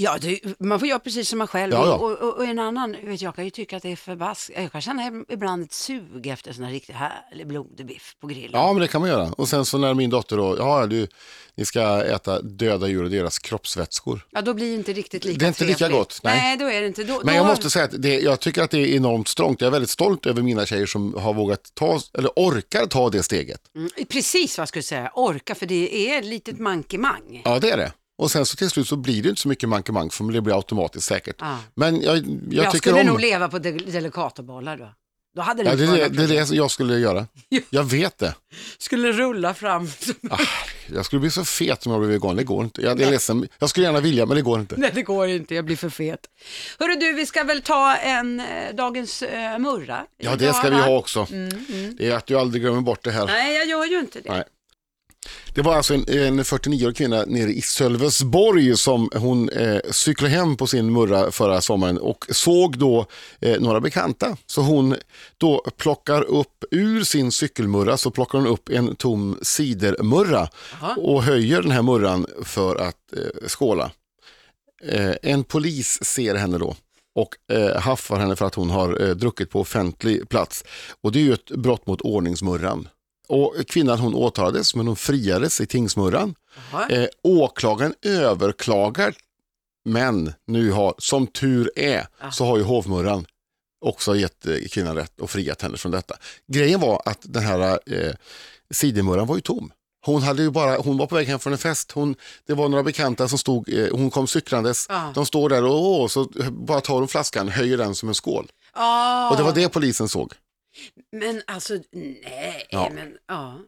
ja 0.00 0.18
det, 0.20 0.40
man 0.58 0.78
får 0.80 0.88
göra 0.88 0.98
precis 0.98 1.28
som 1.28 1.38
man 1.38 1.46
själv 1.46 1.72
Ja, 1.72 1.86
ja. 1.86 1.94
Och, 1.94 2.12
och, 2.18 2.36
och 2.36 2.44
en 2.44 2.58
annan, 2.58 2.96
vet 3.02 3.22
jag 3.22 3.34
kan 3.36 3.44
ju 3.44 3.50
tycka 3.50 3.76
att 3.76 3.82
det 3.82 3.92
är 3.92 3.96
förbask, 3.96 4.50
jag 4.56 4.72
kan 4.72 4.80
känna 4.80 5.24
ibland 5.28 5.62
ett 5.64 5.72
sug 5.72 6.26
efter 6.26 6.52
sån 6.52 6.64
här 6.64 6.72
riktigt 6.72 6.94
härlig 6.96 7.46
blodig 7.46 7.86
biff 7.86 8.16
på 8.20 8.26
grillen. 8.26 8.50
Ja, 8.52 8.72
men 8.72 8.80
det 8.82 8.88
kan 8.88 9.00
man 9.00 9.10
göra. 9.10 9.28
Och 9.36 9.48
sen 9.48 9.64
så 9.64 9.78
när 9.78 9.94
min 9.94 10.10
dotter 10.10 10.36
då, 10.36 10.56
ja 10.58 10.86
du, 10.86 11.08
ni 11.54 11.64
ska 11.64 12.04
äta 12.04 12.40
döda 12.42 12.88
djur 12.88 13.04
och 13.04 13.10
deras 13.10 13.38
kroppsvätskor. 13.38 14.26
Ja, 14.30 14.42
då 14.42 14.54
blir 14.54 14.66
det 14.66 14.74
inte 14.74 14.92
riktigt 14.92 15.24
lika 15.24 15.38
Det 15.38 15.44
är 15.44 15.48
inte 15.48 15.64
lika 15.64 15.78
trevligt. 15.78 15.98
gott, 15.98 16.20
nej. 16.22 16.36
Nej, 16.36 16.56
då 16.56 16.70
är 16.70 16.80
det 16.80 16.86
inte. 16.86 17.04
Då, 17.04 17.20
Men 17.24 17.34
jag 17.34 17.46
måste 17.46 17.70
säga 17.70 17.84
att 17.84 18.02
det, 18.02 18.20
jag 18.20 18.40
tycker 18.40 18.62
att 18.62 18.70
det 18.70 18.78
är 18.78 18.96
enormt 18.96 19.28
strångt. 19.28 19.60
Jag 19.60 19.66
är 19.66 19.72
väldigt 19.72 19.90
stolt 19.90 20.26
över 20.26 20.42
mina 20.42 20.66
tjejer 20.66 20.86
som 20.86 21.14
har 21.14 21.34
vågat 21.34 21.74
ta, 21.74 22.00
eller 22.18 22.30
orkar 22.36 22.86
ta 22.86 23.10
det 23.10 23.22
steget. 23.22 23.60
Mm, 23.76 23.90
precis 24.08 24.58
vad 24.58 24.62
jag 24.62 24.68
skulle 24.68 24.82
säga, 24.82 25.10
orka, 25.14 25.54
för 25.54 25.66
det 25.66 26.08
är 26.10 26.18
ett 26.18 26.24
litet 26.24 26.58
mankemang. 26.58 27.42
Ja, 27.44 27.58
det 27.58 27.70
är 27.70 27.76
det. 27.76 27.92
Och 28.20 28.30
sen 28.30 28.46
så 28.46 28.56
till 28.56 28.70
slut 28.70 28.88
så 28.88 28.96
blir 28.96 29.22
det 29.22 29.28
inte 29.28 29.40
så 29.40 29.48
mycket 29.48 29.68
mankemang 29.68 30.10
för 30.10 30.24
det 30.32 30.40
blir 30.40 30.54
automatiskt 30.56 31.06
säkert. 31.06 31.36
Ja. 31.38 31.58
Men 31.74 32.00
jag, 32.02 32.16
jag, 32.16 32.24
Jag, 32.50 32.64
tycker 32.72 32.78
skulle 32.90 33.00
om... 33.00 33.06
nog 33.06 33.20
leva 33.20 33.48
på 33.48 33.58
de- 33.58 33.70
delicatobollar 33.78 34.76
då. 34.76 34.88
Då 35.36 35.42
hade 35.42 35.62
det 35.62 35.70
Ja, 35.70 35.76
det, 35.76 35.86
det, 35.86 36.08
det 36.08 36.22
är 36.40 36.46
det 36.48 36.54
jag 36.54 36.70
skulle 36.70 36.98
göra. 36.98 37.26
Ja. 37.48 37.60
Jag 37.70 37.84
vet 37.84 38.18
det. 38.18 38.34
Skulle 38.78 39.12
rulla 39.12 39.54
fram. 39.54 39.88
som- 39.88 40.14
Jag 40.94 41.04
skulle 41.06 41.20
bli 41.20 41.30
så 41.30 41.44
fet 41.44 41.86
om 41.86 41.92
jag 41.92 42.00
blev 42.00 42.10
vegan, 42.12 42.36
det 42.36 42.44
går 42.44 42.64
inte. 42.64 42.82
Jag 42.82 43.00
är 43.00 43.10
ledsen. 43.10 43.48
Jag 43.58 43.70
skulle 43.70 43.86
gärna 43.86 44.00
vilja, 44.00 44.26
men 44.26 44.36
det 44.36 44.42
går 44.42 44.60
inte. 44.60 44.74
Nej, 44.78 44.90
det 44.94 45.02
går 45.02 45.28
inte, 45.28 45.54
jag 45.54 45.64
blir 45.64 45.76
för 45.76 45.88
fet. 45.88 46.20
Hörru 46.78 46.94
du, 46.94 47.12
vi 47.12 47.26
ska 47.26 47.44
väl 47.44 47.62
ta 47.62 47.96
en 47.96 48.40
eh, 48.40 48.46
dagens 48.74 49.22
eh, 49.22 49.58
murra? 49.58 50.06
Ja, 50.18 50.36
det 50.36 50.52
ska 50.52 50.70
vi 50.70 50.76
ha 50.76 50.96
också. 50.98 51.26
Mm, 51.32 51.96
Det 51.98 52.06
är 52.10 52.14
att 52.16 52.26
du 52.26 52.38
aldrig 52.38 52.62
glömmer 52.62 52.80
bort 52.80 53.04
det 53.04 53.10
här. 53.10 53.26
Nej, 53.26 53.56
jag 53.56 53.66
gör 53.68 53.84
ju 53.86 53.98
inte 54.00 54.20
det. 54.20 54.30
Nej. 54.32 54.44
Det 55.54 55.62
var 55.62 55.74
alltså 55.74 55.94
en, 55.94 56.04
en 56.08 56.42
49-årig 56.42 56.96
kvinna 56.96 57.24
nere 57.26 57.50
i 57.50 57.62
Sölvesborg 57.62 58.76
som 58.76 59.10
hon 59.14 59.48
eh, 59.48 59.80
cyklade 59.90 60.34
hem 60.34 60.56
på 60.56 60.66
sin 60.66 60.92
murra 60.92 61.30
förra 61.30 61.60
sommaren 61.60 61.98
och 61.98 62.26
såg 62.30 62.78
då 62.78 63.06
eh, 63.40 63.60
några 63.60 63.80
bekanta. 63.80 64.36
Så 64.46 64.60
hon 64.60 64.96
då 65.38 65.64
plockar 65.76 66.22
upp 66.22 66.64
ur 66.70 67.04
sin 67.04 67.32
cykelmurra 67.32 67.96
så 67.96 68.10
plockar 68.10 68.38
hon 68.38 68.46
upp 68.46 68.68
en 68.68 68.96
tom 68.96 69.38
cidermurra 69.42 70.48
Jaha. 70.80 70.94
och 70.96 71.22
höjer 71.22 71.62
den 71.62 71.70
här 71.70 71.82
murran 71.82 72.26
för 72.42 72.76
att 72.76 73.12
eh, 73.16 73.48
skåla. 73.48 73.90
Eh, 74.84 75.14
en 75.22 75.44
polis 75.44 76.04
ser 76.04 76.34
henne 76.34 76.58
då 76.58 76.74
och 77.14 77.56
eh, 77.56 77.80
haffar 77.80 78.18
henne 78.18 78.36
för 78.36 78.46
att 78.46 78.54
hon 78.54 78.70
har 78.70 79.02
eh, 79.02 79.10
druckit 79.14 79.50
på 79.50 79.60
offentlig 79.60 80.28
plats. 80.28 80.64
Och 81.00 81.12
det 81.12 81.18
är 81.18 81.22
ju 81.22 81.32
ett 81.32 81.50
brott 81.50 81.86
mot 81.86 82.00
ordningsmurran. 82.00 82.88
Och 83.30 83.54
kvinnan 83.68 83.98
hon 83.98 84.14
åtalades 84.14 84.74
men 84.74 84.86
hon 84.86 84.96
friades 84.96 85.60
i 85.60 85.66
tingsmurran. 85.66 86.34
Eh, 86.90 87.06
åklagaren 87.22 87.94
överklagar 88.02 89.14
men 89.84 90.32
nu 90.46 90.70
har, 90.70 90.94
som 90.98 91.26
tur 91.26 91.70
är, 91.76 92.06
Ah. 92.20 92.30
så 92.30 92.44
har 92.44 92.56
ju 92.58 92.62
hovmurran 92.62 93.26
också 93.84 94.16
gett 94.16 94.46
eh, 94.46 94.54
kvinnan 94.70 94.96
rätt 94.96 95.20
och 95.20 95.30
friat 95.30 95.62
henne 95.62 95.76
från 95.76 95.92
detta. 95.92 96.14
Grejen 96.52 96.80
var 96.80 97.02
att 97.04 97.18
den 97.22 97.42
här 97.42 97.78
eh, 97.86 98.12
sidemurran 98.70 99.26
var 99.26 99.34
ju 99.36 99.40
tom. 99.40 99.72
Hon, 100.06 100.22
hade 100.22 100.42
ju 100.42 100.50
bara, 100.50 100.76
hon 100.78 100.96
var 100.96 101.06
på 101.06 101.14
väg 101.14 101.26
hem 101.28 101.38
från 101.38 101.52
en 101.52 101.58
fest. 101.58 101.92
Hon, 101.92 102.14
det 102.46 102.54
var 102.54 102.68
några 102.68 102.82
bekanta 102.84 103.28
som 103.28 103.38
stod, 103.38 103.68
eh, 103.68 103.88
hon 103.92 104.10
kom 104.10 104.26
cyklandes. 104.26 104.86
Ja. 104.88 105.12
De 105.14 105.26
står 105.26 105.48
där 105.48 105.64
och 105.64 105.74
åh, 105.84 106.08
så 106.08 106.24
bara 106.50 106.80
tar 106.80 106.94
hon 106.94 107.08
flaskan, 107.08 107.48
höjer 107.48 107.78
den 107.78 107.94
som 107.94 108.08
en 108.08 108.14
skål. 108.14 108.50
Ah, 108.72 109.30
Och 109.30 109.36
det 109.36 109.42
var 109.42 109.52
det 109.52 109.68
polisen 109.68 110.08
såg. 110.08 110.32
Men 111.12 111.42
alltså, 111.46 111.78
nej, 111.92 112.66
Ja. 112.70 112.90
men 112.94 113.18
ja. 113.28 113.60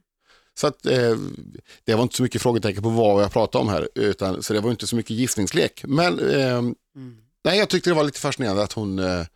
Så 0.54 0.66
att, 0.66 0.86
eh, 0.86 1.16
det 1.84 1.94
var 1.94 2.02
inte 2.02 2.16
så 2.16 2.22
mycket 2.22 2.42
frågetecken 2.42 2.82
på 2.82 2.88
vad 2.88 3.22
jag 3.22 3.32
pratade 3.32 3.62
om 3.62 3.68
här, 3.68 3.88
utan, 3.94 4.42
så 4.42 4.52
det 4.52 4.60
var 4.60 4.70
inte 4.70 4.86
så 4.86 4.96
mycket 4.96 5.10
gissningslek. 5.16 5.84
Men 5.86 6.18
eh, 6.30 6.58
Mm. 6.94 7.16
nej, 7.44 7.58
jag 7.58 7.68
tyckte 7.68 7.90
det 7.90 7.94
var 7.94 8.04
lite 8.04 8.20
fascinerande 8.20 8.62
att 8.62 8.72
hon, 8.72 8.98
eh, 8.98 9.26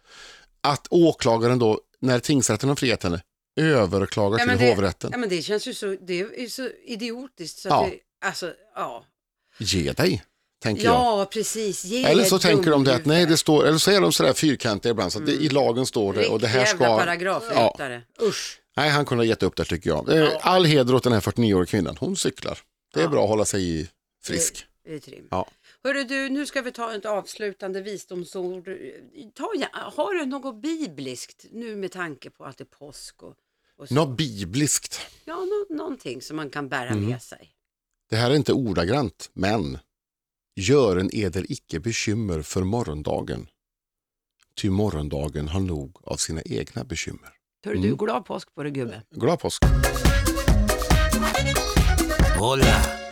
att 0.61 0.87
åklagaren 0.91 1.59
då, 1.59 1.81
när 2.01 2.19
tingsrätten 2.21 2.69
har 2.69 2.77
friat 2.77 3.03
henne, 3.03 3.23
överklagar 3.61 4.39
Ja, 4.39 4.47
till 4.49 4.59
det- 4.59 4.71
hovrätten. 4.75 5.11
Ja, 5.12 5.19
men 5.19 5.29
det 5.29 5.43
känns 5.43 5.69
ju 5.69 5.75
så, 5.75 5.87
det 6.07 6.21
är 6.21 6.41
ju 6.41 6.49
så 6.49 6.69
idiotiskt 6.85 7.59
så 7.59 7.69
Ja. 7.69 7.85
att 7.85 7.91
det, 7.91 7.99
alltså, 8.27 8.55
ja. 8.75 9.05
Ge 9.59 9.93
dig, 9.93 10.23
tänker 10.62 10.85
jag. 10.85 10.95
Ja, 10.95 11.29
precis. 11.33 11.85
Ge 11.85 12.05
Eller 12.05 12.25
så 12.25 12.38
tänker 12.38 12.71
de 12.71 12.85
det 12.85 12.95
att 12.95 13.05
nej, 13.07 13.27
det 13.27 13.37
står, 13.37 13.66
eller 13.66 13.79
så 13.79 13.90
är 13.90 14.01
de 14.01 14.12
sådär 14.12 14.33
fyrkantiga 14.33 14.90
ibland, 14.90 15.12
så 15.12 15.19
att 15.19 15.27
det, 15.27 15.33
i 15.33 15.49
lagen 15.49 15.87
står 15.87 16.12
det 16.12 16.29
och 16.29 16.40
det 16.40 16.47
här. 16.47 16.61
Riktig 16.61 16.73
jävla 16.81 16.97
ska... 16.97 17.05
paragrafryttare. 17.05 18.03
Usch. 18.23 18.61
Nej, 18.77 18.90
han 18.90 19.05
kunde 19.05 19.25
ha 19.25 19.27
gett 19.29 19.42
upp 19.42 19.57
det 19.57 19.64
tycker 19.64 19.90
jag. 19.90 20.09
Eh, 20.09 20.16
Ja. 20.16 20.38
All 20.42 20.64
heder 20.64 20.95
åt 20.95 21.05
den 21.05 21.12
här 21.12 21.21
49-åriga 21.21 21.66
kvinnan, 21.66 21.97
hon 22.01 22.16
cyklar. 22.16 22.59
Det 22.95 23.01
är 23.01 23.05
Ja. 23.05 23.11
bra 23.11 23.23
att 23.23 23.29
hålla 23.29 23.45
sig 23.45 23.81
i 23.81 23.88
frisk. 24.25 24.66
Trim. 25.05 25.29
Ja. 25.31 25.49
Hörru 25.85 26.05
du, 26.05 26.29
nu 26.29 26.47
ska 26.47 26.62
vi 26.62 26.73
ta 26.73 26.95
ett 26.95 27.05
avslutande 27.07 27.81
visdomsord. 27.83 28.64
Ta, 29.35 29.53
ja, 29.59 29.69
har 29.97 30.14
du 30.14 30.27
något 30.27 30.62
bibliskt 30.62 31.47
nu 31.53 31.77
med 31.77 31.92
tanke 31.92 32.31
på 32.31 32.45
att 32.45 32.59
det 32.59 32.64
är 32.64 32.79
påsk 32.79 33.23
och, 33.23 33.35
och 33.79 33.88
så? 33.88 33.95
Något 33.95 34.16
bibliskt. 34.16 35.01
Ja, 35.25 35.35
nå, 35.35 35.77
någonting 35.77 36.23
som 36.23 36.37
man 36.37 36.51
kan 36.51 36.69
bära 36.69 36.88
Mm. 36.88 37.05
med 37.11 37.23
sig. 37.23 37.51
Det 38.11 38.16
här 38.16 38.31
är 38.31 38.35
inte 38.35 38.53
ordagrant, 38.53 39.31
men 39.33 39.79
gör 40.57 40.97
en 40.97 41.11
eder 41.12 41.53
icke 41.53 41.81
bekymmer 41.81 42.42
för 42.42 42.62
morgondagen. 42.62 43.47
Ty 44.61 44.71
morgondagen 44.71 45.49
har 45.49 45.61
nog 45.61 45.97
av 46.03 46.16
sina 46.16 46.42
egna 46.42 46.85
bekymmer. 46.85 47.33
Mm. 47.66 47.83
du, 47.83 47.97
glad 47.97 48.25
påsk 48.25 48.55
på 48.55 48.62
dig 48.62 48.73
gubbe. 48.73 49.03
Glad 49.11 49.40
påsk! 49.40 49.62
Hola. 52.38 53.06